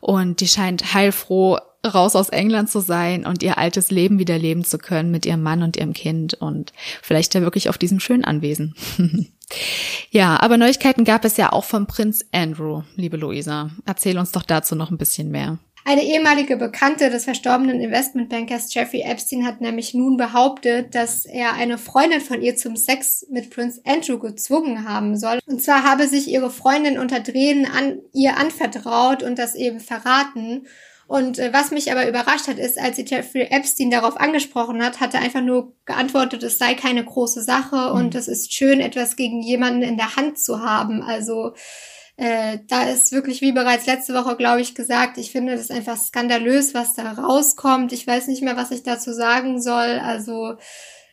und 0.00 0.40
die 0.40 0.48
scheint 0.48 0.92
heilfroh 0.92 1.58
raus 1.86 2.14
aus 2.14 2.28
England 2.28 2.70
zu 2.70 2.80
sein 2.80 3.26
und 3.26 3.42
ihr 3.42 3.58
altes 3.58 3.90
Leben 3.90 4.18
wieder 4.18 4.38
leben 4.38 4.64
zu 4.64 4.78
können 4.78 5.10
mit 5.10 5.26
ihrem 5.26 5.42
Mann 5.42 5.62
und 5.62 5.76
ihrem 5.76 5.94
Kind 5.94 6.34
und 6.34 6.72
vielleicht 7.02 7.34
ja 7.34 7.40
wirklich 7.40 7.68
auf 7.68 7.78
diesem 7.78 8.00
schönen 8.00 8.24
Anwesen. 8.24 8.74
ja, 10.10 10.40
aber 10.40 10.58
Neuigkeiten 10.58 11.04
gab 11.04 11.24
es 11.24 11.36
ja 11.36 11.52
auch 11.52 11.64
vom 11.64 11.86
Prinz 11.86 12.24
Andrew, 12.32 12.82
liebe 12.94 13.16
Luisa. 13.16 13.70
Erzähl 13.84 14.18
uns 14.18 14.30
doch 14.30 14.44
dazu 14.44 14.76
noch 14.76 14.90
ein 14.90 14.98
bisschen 14.98 15.30
mehr. 15.30 15.58
Eine 15.84 16.04
ehemalige 16.04 16.56
Bekannte 16.56 17.10
des 17.10 17.24
verstorbenen 17.24 17.80
Investmentbankers 17.80 18.72
Jeffrey 18.72 19.00
Epstein 19.00 19.44
hat 19.44 19.60
nämlich 19.60 19.94
nun 19.94 20.16
behauptet, 20.16 20.94
dass 20.94 21.26
er 21.26 21.54
eine 21.54 21.76
Freundin 21.76 22.20
von 22.20 22.40
ihr 22.40 22.56
zum 22.56 22.76
Sex 22.76 23.26
mit 23.30 23.50
Prince 23.50 23.80
Andrew 23.84 24.18
gezwungen 24.18 24.88
haben 24.88 25.16
soll. 25.16 25.40
Und 25.46 25.60
zwar 25.60 25.82
habe 25.82 26.06
sich 26.06 26.28
ihre 26.28 26.50
Freundin 26.50 26.98
unter 26.98 27.18
Drehen 27.18 27.66
an 27.66 27.98
ihr 28.12 28.36
anvertraut 28.36 29.24
und 29.24 29.38
das 29.38 29.56
eben 29.56 29.80
verraten. 29.80 30.66
Und 31.08 31.40
äh, 31.40 31.52
was 31.52 31.72
mich 31.72 31.90
aber 31.90 32.08
überrascht 32.08 32.46
hat, 32.46 32.58
ist, 32.58 32.78
als 32.78 32.96
sie 32.96 33.04
Jeffrey 33.04 33.48
Epstein 33.50 33.90
darauf 33.90 34.18
angesprochen 34.20 34.82
hat, 34.82 35.00
hat 35.00 35.14
er 35.14 35.20
einfach 35.20 35.42
nur 35.42 35.74
geantwortet, 35.84 36.42
es 36.44 36.58
sei 36.58 36.74
keine 36.74 37.04
große 37.04 37.42
Sache 37.42 37.90
mhm. 37.90 37.98
und 37.98 38.14
es 38.14 38.28
ist 38.28 38.54
schön, 38.54 38.80
etwas 38.80 39.16
gegen 39.16 39.42
jemanden 39.42 39.82
in 39.82 39.96
der 39.96 40.16
Hand 40.16 40.38
zu 40.38 40.60
haben. 40.60 41.02
Also 41.02 41.54
äh, 42.22 42.60
da 42.68 42.84
ist 42.84 43.10
wirklich, 43.10 43.40
wie 43.40 43.50
bereits 43.50 43.86
letzte 43.86 44.14
Woche, 44.14 44.36
glaube 44.36 44.60
ich, 44.60 44.76
gesagt, 44.76 45.18
ich 45.18 45.32
finde 45.32 45.56
das 45.56 45.72
einfach 45.72 45.96
skandalös, 45.96 46.72
was 46.72 46.94
da 46.94 47.10
rauskommt. 47.10 47.92
Ich 47.92 48.06
weiß 48.06 48.28
nicht 48.28 48.42
mehr, 48.42 48.56
was 48.56 48.70
ich 48.70 48.84
dazu 48.84 49.12
sagen 49.12 49.60
soll. 49.60 49.98
Also 49.98 50.54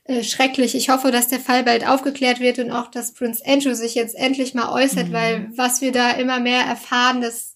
äh, 0.04 0.22
schrecklich. 0.24 0.76
Ich 0.76 0.90
hoffe, 0.90 1.10
dass 1.10 1.28
der 1.28 1.40
Fall 1.40 1.64
bald 1.64 1.88
aufgeklärt 1.88 2.40
wird 2.40 2.60
und 2.60 2.70
auch, 2.70 2.92
dass 2.92 3.16
Prince 3.16 3.44
Andrew 3.44 3.74
sich 3.74 3.96
jetzt 3.96 4.14
endlich 4.14 4.54
mal 4.54 4.72
äußert, 4.72 5.10
mhm. 5.10 5.14
weil 5.14 5.50
was 5.56 5.82
wir 5.82 5.92
da 5.92 6.12
immer 6.12 6.40
mehr 6.40 6.62
erfahren, 6.62 7.22
das 7.22 7.56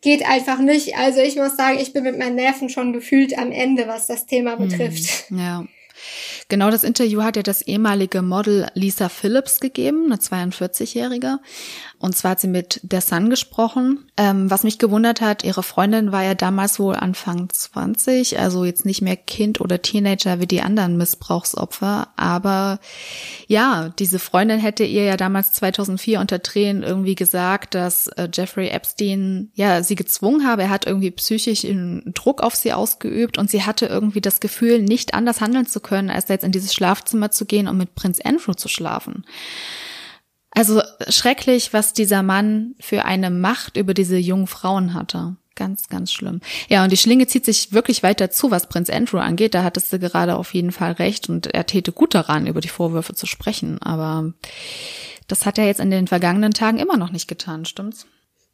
geht 0.00 0.24
einfach 0.24 0.60
nicht. 0.60 0.96
Also 0.96 1.22
ich 1.22 1.34
muss 1.34 1.56
sagen, 1.56 1.80
ich 1.80 1.92
bin 1.92 2.04
mit 2.04 2.16
meinen 2.16 2.36
Nerven 2.36 2.68
schon 2.68 2.92
gefühlt 2.92 3.36
am 3.36 3.50
Ende, 3.50 3.88
was 3.88 4.06
das 4.06 4.26
Thema 4.26 4.56
mhm. 4.56 4.68
betrifft. 4.68 5.24
Ja. 5.30 5.64
Genau 6.48 6.70
das 6.70 6.84
Interview 6.84 7.24
hat 7.24 7.34
ja 7.34 7.42
das 7.42 7.60
ehemalige 7.60 8.22
Model 8.22 8.68
Lisa 8.74 9.08
Phillips 9.08 9.58
gegeben, 9.58 10.04
eine 10.06 10.16
42-Jährige. 10.16 11.40
Und 11.98 12.16
zwar 12.16 12.32
hat 12.32 12.40
sie 12.40 12.46
mit 12.46 12.80
der 12.84 13.00
Sun 13.00 13.30
gesprochen. 13.30 14.10
Ähm, 14.16 14.48
was 14.48 14.62
mich 14.62 14.78
gewundert 14.78 15.20
hat, 15.20 15.42
ihre 15.42 15.64
Freundin 15.64 16.12
war 16.12 16.22
ja 16.22 16.34
damals 16.34 16.78
wohl 16.78 16.94
Anfang 16.94 17.48
20, 17.50 18.38
also 18.38 18.64
jetzt 18.64 18.84
nicht 18.84 19.02
mehr 19.02 19.16
Kind 19.16 19.60
oder 19.60 19.82
Teenager 19.82 20.38
wie 20.38 20.46
die 20.46 20.60
anderen 20.60 20.96
Missbrauchsopfer. 20.96 22.08
Aber 22.16 22.78
ja, 23.48 23.92
diese 23.98 24.20
Freundin 24.20 24.60
hätte 24.60 24.84
ihr 24.84 25.02
ja 25.02 25.16
damals 25.16 25.52
2004 25.52 26.20
unter 26.20 26.42
Tränen 26.42 26.84
irgendwie 26.84 27.16
gesagt, 27.16 27.74
dass 27.74 28.06
äh, 28.08 28.28
Jeffrey 28.32 28.68
Epstein 28.68 29.50
ja 29.54 29.82
sie 29.82 29.96
gezwungen 29.96 30.46
habe. 30.46 30.62
Er 30.62 30.70
hat 30.70 30.86
irgendwie 30.86 31.10
psychisch 31.10 31.66
Druck 32.14 32.40
auf 32.42 32.54
sie 32.54 32.72
ausgeübt 32.72 33.36
und 33.36 33.50
sie 33.50 33.64
hatte 33.64 33.86
irgendwie 33.86 34.20
das 34.20 34.38
Gefühl, 34.38 34.80
nicht 34.80 35.14
anders 35.14 35.40
handeln 35.40 35.66
zu 35.66 35.80
können, 35.80 36.10
als 36.10 36.28
jetzt 36.36 36.44
in 36.44 36.52
dieses 36.52 36.74
Schlafzimmer 36.74 37.30
zu 37.30 37.46
gehen 37.46 37.68
und 37.68 37.76
mit 37.76 37.94
Prinz 37.94 38.20
Andrew 38.20 38.54
zu 38.54 38.68
schlafen. 38.68 39.24
Also 40.50 40.80
schrecklich, 41.08 41.72
was 41.72 41.92
dieser 41.92 42.22
Mann 42.22 42.74
für 42.80 43.04
eine 43.04 43.30
Macht 43.30 43.76
über 43.76 43.92
diese 43.92 44.16
jungen 44.16 44.46
Frauen 44.46 44.94
hatte. 44.94 45.36
Ganz, 45.54 45.88
ganz 45.88 46.12
schlimm. 46.12 46.40
Ja, 46.68 46.84
und 46.84 46.92
die 46.92 46.98
Schlinge 46.98 47.26
zieht 47.26 47.44
sich 47.44 47.72
wirklich 47.72 48.02
weiter 48.02 48.30
zu, 48.30 48.50
was 48.50 48.68
Prinz 48.68 48.90
Andrew 48.90 49.18
angeht. 49.18 49.54
Da 49.54 49.64
hattest 49.64 49.92
du 49.92 49.98
gerade 49.98 50.36
auf 50.36 50.54
jeden 50.54 50.72
Fall 50.72 50.92
recht 50.92 51.28
und 51.28 51.46
er 51.46 51.66
täte 51.66 51.92
gut 51.92 52.14
daran, 52.14 52.46
über 52.46 52.60
die 52.60 52.68
Vorwürfe 52.68 53.14
zu 53.14 53.26
sprechen. 53.26 53.80
Aber 53.82 54.32
das 55.28 55.46
hat 55.46 55.58
er 55.58 55.66
jetzt 55.66 55.80
in 55.80 55.90
den 55.90 56.06
vergangenen 56.06 56.52
Tagen 56.52 56.78
immer 56.78 56.96
noch 56.96 57.10
nicht 57.10 57.26
getan, 57.26 57.64
stimmt's? 57.64 58.06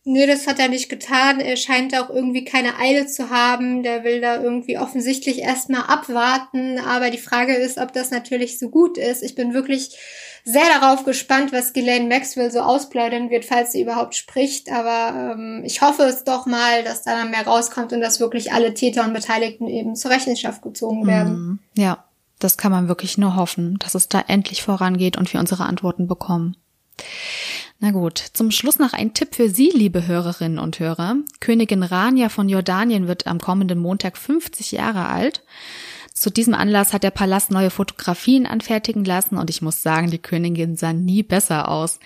Nee, 0.05 0.27
das 0.27 0.49
hat 0.49 0.59
er 0.59 0.69
nicht 0.69 0.88
getan. 0.88 1.38
Er 1.38 1.57
scheint 1.57 1.97
auch 1.97 2.11
irgendwie 2.11 2.45
keine 2.45 2.77
Eile 2.79 3.07
zu 3.07 3.31
haben. 3.31 3.85
Der 3.85 4.03
will 4.03 4.21
da 4.21 4.43
irgendwie 4.43 4.77
offensichtlich 4.77 5.38
erstmal 5.38 5.83
abwarten. 5.83 6.81
Aber 6.81 7.11
die 7.11 7.19
Frage 7.19 7.55
ist, 7.55 7.79
ob 7.79 7.93
das 7.93 8.11
natürlich 8.11 8.59
so 8.59 8.69
gut 8.69 8.99
ist. 8.99 9.23
Ich 9.23 9.37
bin 9.37 9.55
wirklich 9.55 9.97
sehr 10.45 10.65
darauf 10.81 11.05
gespannt, 11.05 11.53
was 11.53 11.73
Ghislaine 11.73 12.09
Maxwell 12.09 12.51
so 12.51 12.61
ausplaudern 12.61 13.31
wird, 13.31 13.45
falls 13.45 13.71
sie 13.71 13.83
überhaupt 13.83 14.17
spricht. 14.17 14.73
Aber 14.73 15.35
ähm, 15.35 15.62
ich 15.65 15.83
hoffe 15.83 16.03
es 16.03 16.25
doch 16.25 16.47
mal, 16.47 16.83
dass 16.83 17.03
da 17.03 17.15
dann 17.15 17.31
mehr 17.31 17.47
rauskommt 17.47 17.93
und 17.93 18.01
dass 18.01 18.19
wirklich 18.19 18.53
alle 18.53 18.75
Täter 18.75 19.05
und 19.05 19.12
Beteiligten 19.12 19.69
eben 19.69 19.95
zur 19.95 20.11
Rechenschaft 20.11 20.62
gezogen 20.62 21.07
werden. 21.07 21.33
Mhm. 21.33 21.59
Ja, 21.77 22.05
das 22.41 22.57
kann 22.57 22.73
man 22.73 22.88
wirklich 22.88 23.19
nur 23.19 23.37
hoffen, 23.37 23.79
dass 23.79 23.95
es 23.95 24.09
da 24.09 24.25
endlich 24.27 24.65
vorangeht 24.65 25.17
und 25.17 25.33
wir 25.33 25.38
unsere 25.38 25.62
Antworten 25.62 26.09
bekommen. 26.09 26.57
Na 27.85 27.90
gut, 27.90 28.18
zum 28.33 28.53
Schluss 28.53 28.79
noch 28.79 28.92
ein 28.92 29.12
Tipp 29.12 29.35
für 29.35 29.51
Sie, 29.51 29.68
liebe 29.75 30.07
Hörerinnen 30.07 30.61
und 30.61 30.79
Hörer. 30.79 31.16
Königin 31.40 31.83
Rania 31.83 32.29
von 32.29 32.49
Jordanien 32.49 33.09
wird 33.09 33.27
am 33.27 33.40
kommenden 33.40 33.81
Montag 33.81 34.16
50 34.16 34.71
Jahre 34.71 35.09
alt. 35.09 35.42
Zu 36.14 36.31
diesem 36.31 36.55
Anlass 36.55 36.92
hat 36.92 37.03
der 37.03 37.11
Palast 37.11 37.51
neue 37.51 37.71
Fotografien 37.71 38.47
anfertigen 38.47 39.05
lassen 39.05 39.37
und 39.37 39.51
ich 39.51 39.62
muss 39.62 39.83
sagen, 39.83 40.12
die 40.12 40.21
Königin 40.21 40.77
sah 40.77 40.92
nie 40.92 41.25
besser 41.25 41.68
aus. 41.68 41.99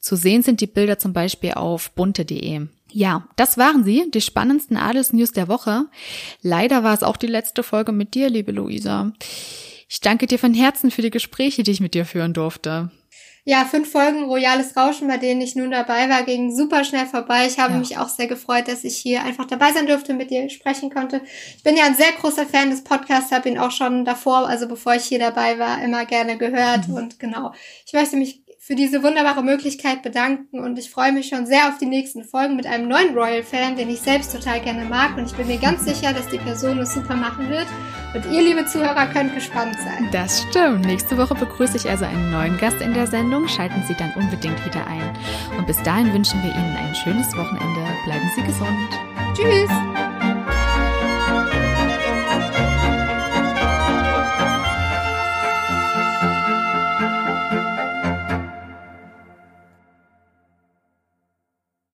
Zu 0.00 0.16
sehen 0.16 0.42
sind 0.42 0.62
die 0.62 0.66
Bilder 0.66 0.98
zum 0.98 1.12
Beispiel 1.12 1.52
auf 1.52 1.90
bunte.de. 1.90 2.66
Ja, 2.90 3.28
das 3.36 3.58
waren 3.58 3.84
sie, 3.84 4.10
die 4.10 4.22
spannendsten 4.22 4.78
Adelsnews 4.78 5.32
der 5.32 5.48
Woche. 5.48 5.88
Leider 6.40 6.84
war 6.84 6.94
es 6.94 7.02
auch 7.02 7.18
die 7.18 7.26
letzte 7.26 7.62
Folge 7.62 7.92
mit 7.92 8.14
dir, 8.14 8.30
liebe 8.30 8.52
Luisa. 8.52 9.12
Ich 9.90 10.00
danke 10.00 10.26
dir 10.26 10.38
von 10.38 10.54
Herzen 10.54 10.90
für 10.90 11.02
die 11.02 11.10
Gespräche, 11.10 11.64
die 11.64 11.72
ich 11.72 11.80
mit 11.80 11.92
dir 11.92 12.06
führen 12.06 12.32
durfte. 12.32 12.90
Ja, 13.48 13.64
fünf 13.64 13.90
Folgen 13.90 14.24
Royales 14.24 14.76
Rauschen, 14.76 15.08
bei 15.08 15.16
denen 15.16 15.40
ich 15.40 15.56
nun 15.56 15.70
dabei 15.70 16.10
war, 16.10 16.22
gingen 16.22 16.54
super 16.54 16.84
schnell 16.84 17.06
vorbei. 17.06 17.46
Ich 17.46 17.58
habe 17.58 17.72
ja. 17.72 17.78
mich 17.78 17.96
auch 17.96 18.10
sehr 18.10 18.26
gefreut, 18.26 18.68
dass 18.68 18.84
ich 18.84 18.98
hier 18.98 19.22
einfach 19.22 19.46
dabei 19.46 19.72
sein 19.72 19.86
durfte, 19.86 20.12
mit 20.12 20.30
dir 20.30 20.50
sprechen 20.50 20.90
konnte. 20.90 21.22
Ich 21.56 21.62
bin 21.62 21.74
ja 21.74 21.84
ein 21.84 21.94
sehr 21.94 22.12
großer 22.12 22.44
Fan 22.44 22.68
des 22.68 22.84
Podcasts, 22.84 23.32
habe 23.32 23.48
ihn 23.48 23.56
auch 23.56 23.70
schon 23.70 24.04
davor, 24.04 24.46
also 24.46 24.68
bevor 24.68 24.96
ich 24.96 25.04
hier 25.04 25.18
dabei 25.18 25.58
war, 25.58 25.82
immer 25.82 26.04
gerne 26.04 26.36
gehört. 26.36 26.88
Mhm. 26.88 26.94
Und 26.94 27.18
genau, 27.18 27.54
ich 27.86 27.94
möchte 27.94 28.16
mich 28.16 28.42
für 28.68 28.74
diese 28.74 29.02
wunderbare 29.02 29.42
Möglichkeit 29.42 30.02
bedanken 30.02 30.60
und 30.60 30.78
ich 30.78 30.90
freue 30.90 31.10
mich 31.10 31.28
schon 31.28 31.46
sehr 31.46 31.68
auf 31.68 31.78
die 31.78 31.86
nächsten 31.86 32.22
Folgen 32.22 32.54
mit 32.54 32.66
einem 32.66 32.86
neuen 32.86 33.16
Royal-Fan, 33.16 33.76
den 33.76 33.88
ich 33.88 34.02
selbst 34.02 34.30
total 34.30 34.60
gerne 34.60 34.84
mag 34.84 35.16
und 35.16 35.24
ich 35.24 35.32
bin 35.32 35.46
mir 35.46 35.56
ganz 35.56 35.86
sicher, 35.86 36.12
dass 36.12 36.28
die 36.28 36.36
Person 36.36 36.78
es 36.78 36.92
super 36.92 37.16
machen 37.16 37.48
wird 37.48 37.66
und 38.14 38.30
ihr, 38.30 38.42
liebe 38.42 38.66
Zuhörer, 38.66 39.06
könnt 39.06 39.34
gespannt 39.34 39.74
sein. 39.82 40.10
Das 40.12 40.42
stimmt. 40.42 40.84
Nächste 40.84 41.16
Woche 41.16 41.34
begrüße 41.34 41.78
ich 41.78 41.88
also 41.88 42.04
einen 42.04 42.30
neuen 42.30 42.58
Gast 42.58 42.82
in 42.82 42.92
der 42.92 43.06
Sendung. 43.06 43.48
Schalten 43.48 43.82
Sie 43.88 43.94
dann 43.94 44.12
unbedingt 44.14 44.62
wieder 44.66 44.86
ein. 44.86 45.16
Und 45.56 45.66
bis 45.66 45.82
dahin 45.82 46.12
wünschen 46.12 46.42
wir 46.42 46.50
Ihnen 46.50 46.76
ein 46.76 46.94
schönes 46.94 47.34
Wochenende. 47.38 47.80
Bleiben 48.04 48.30
Sie 48.36 48.42
gesund. 48.42 48.88
Tschüss. 49.34 50.17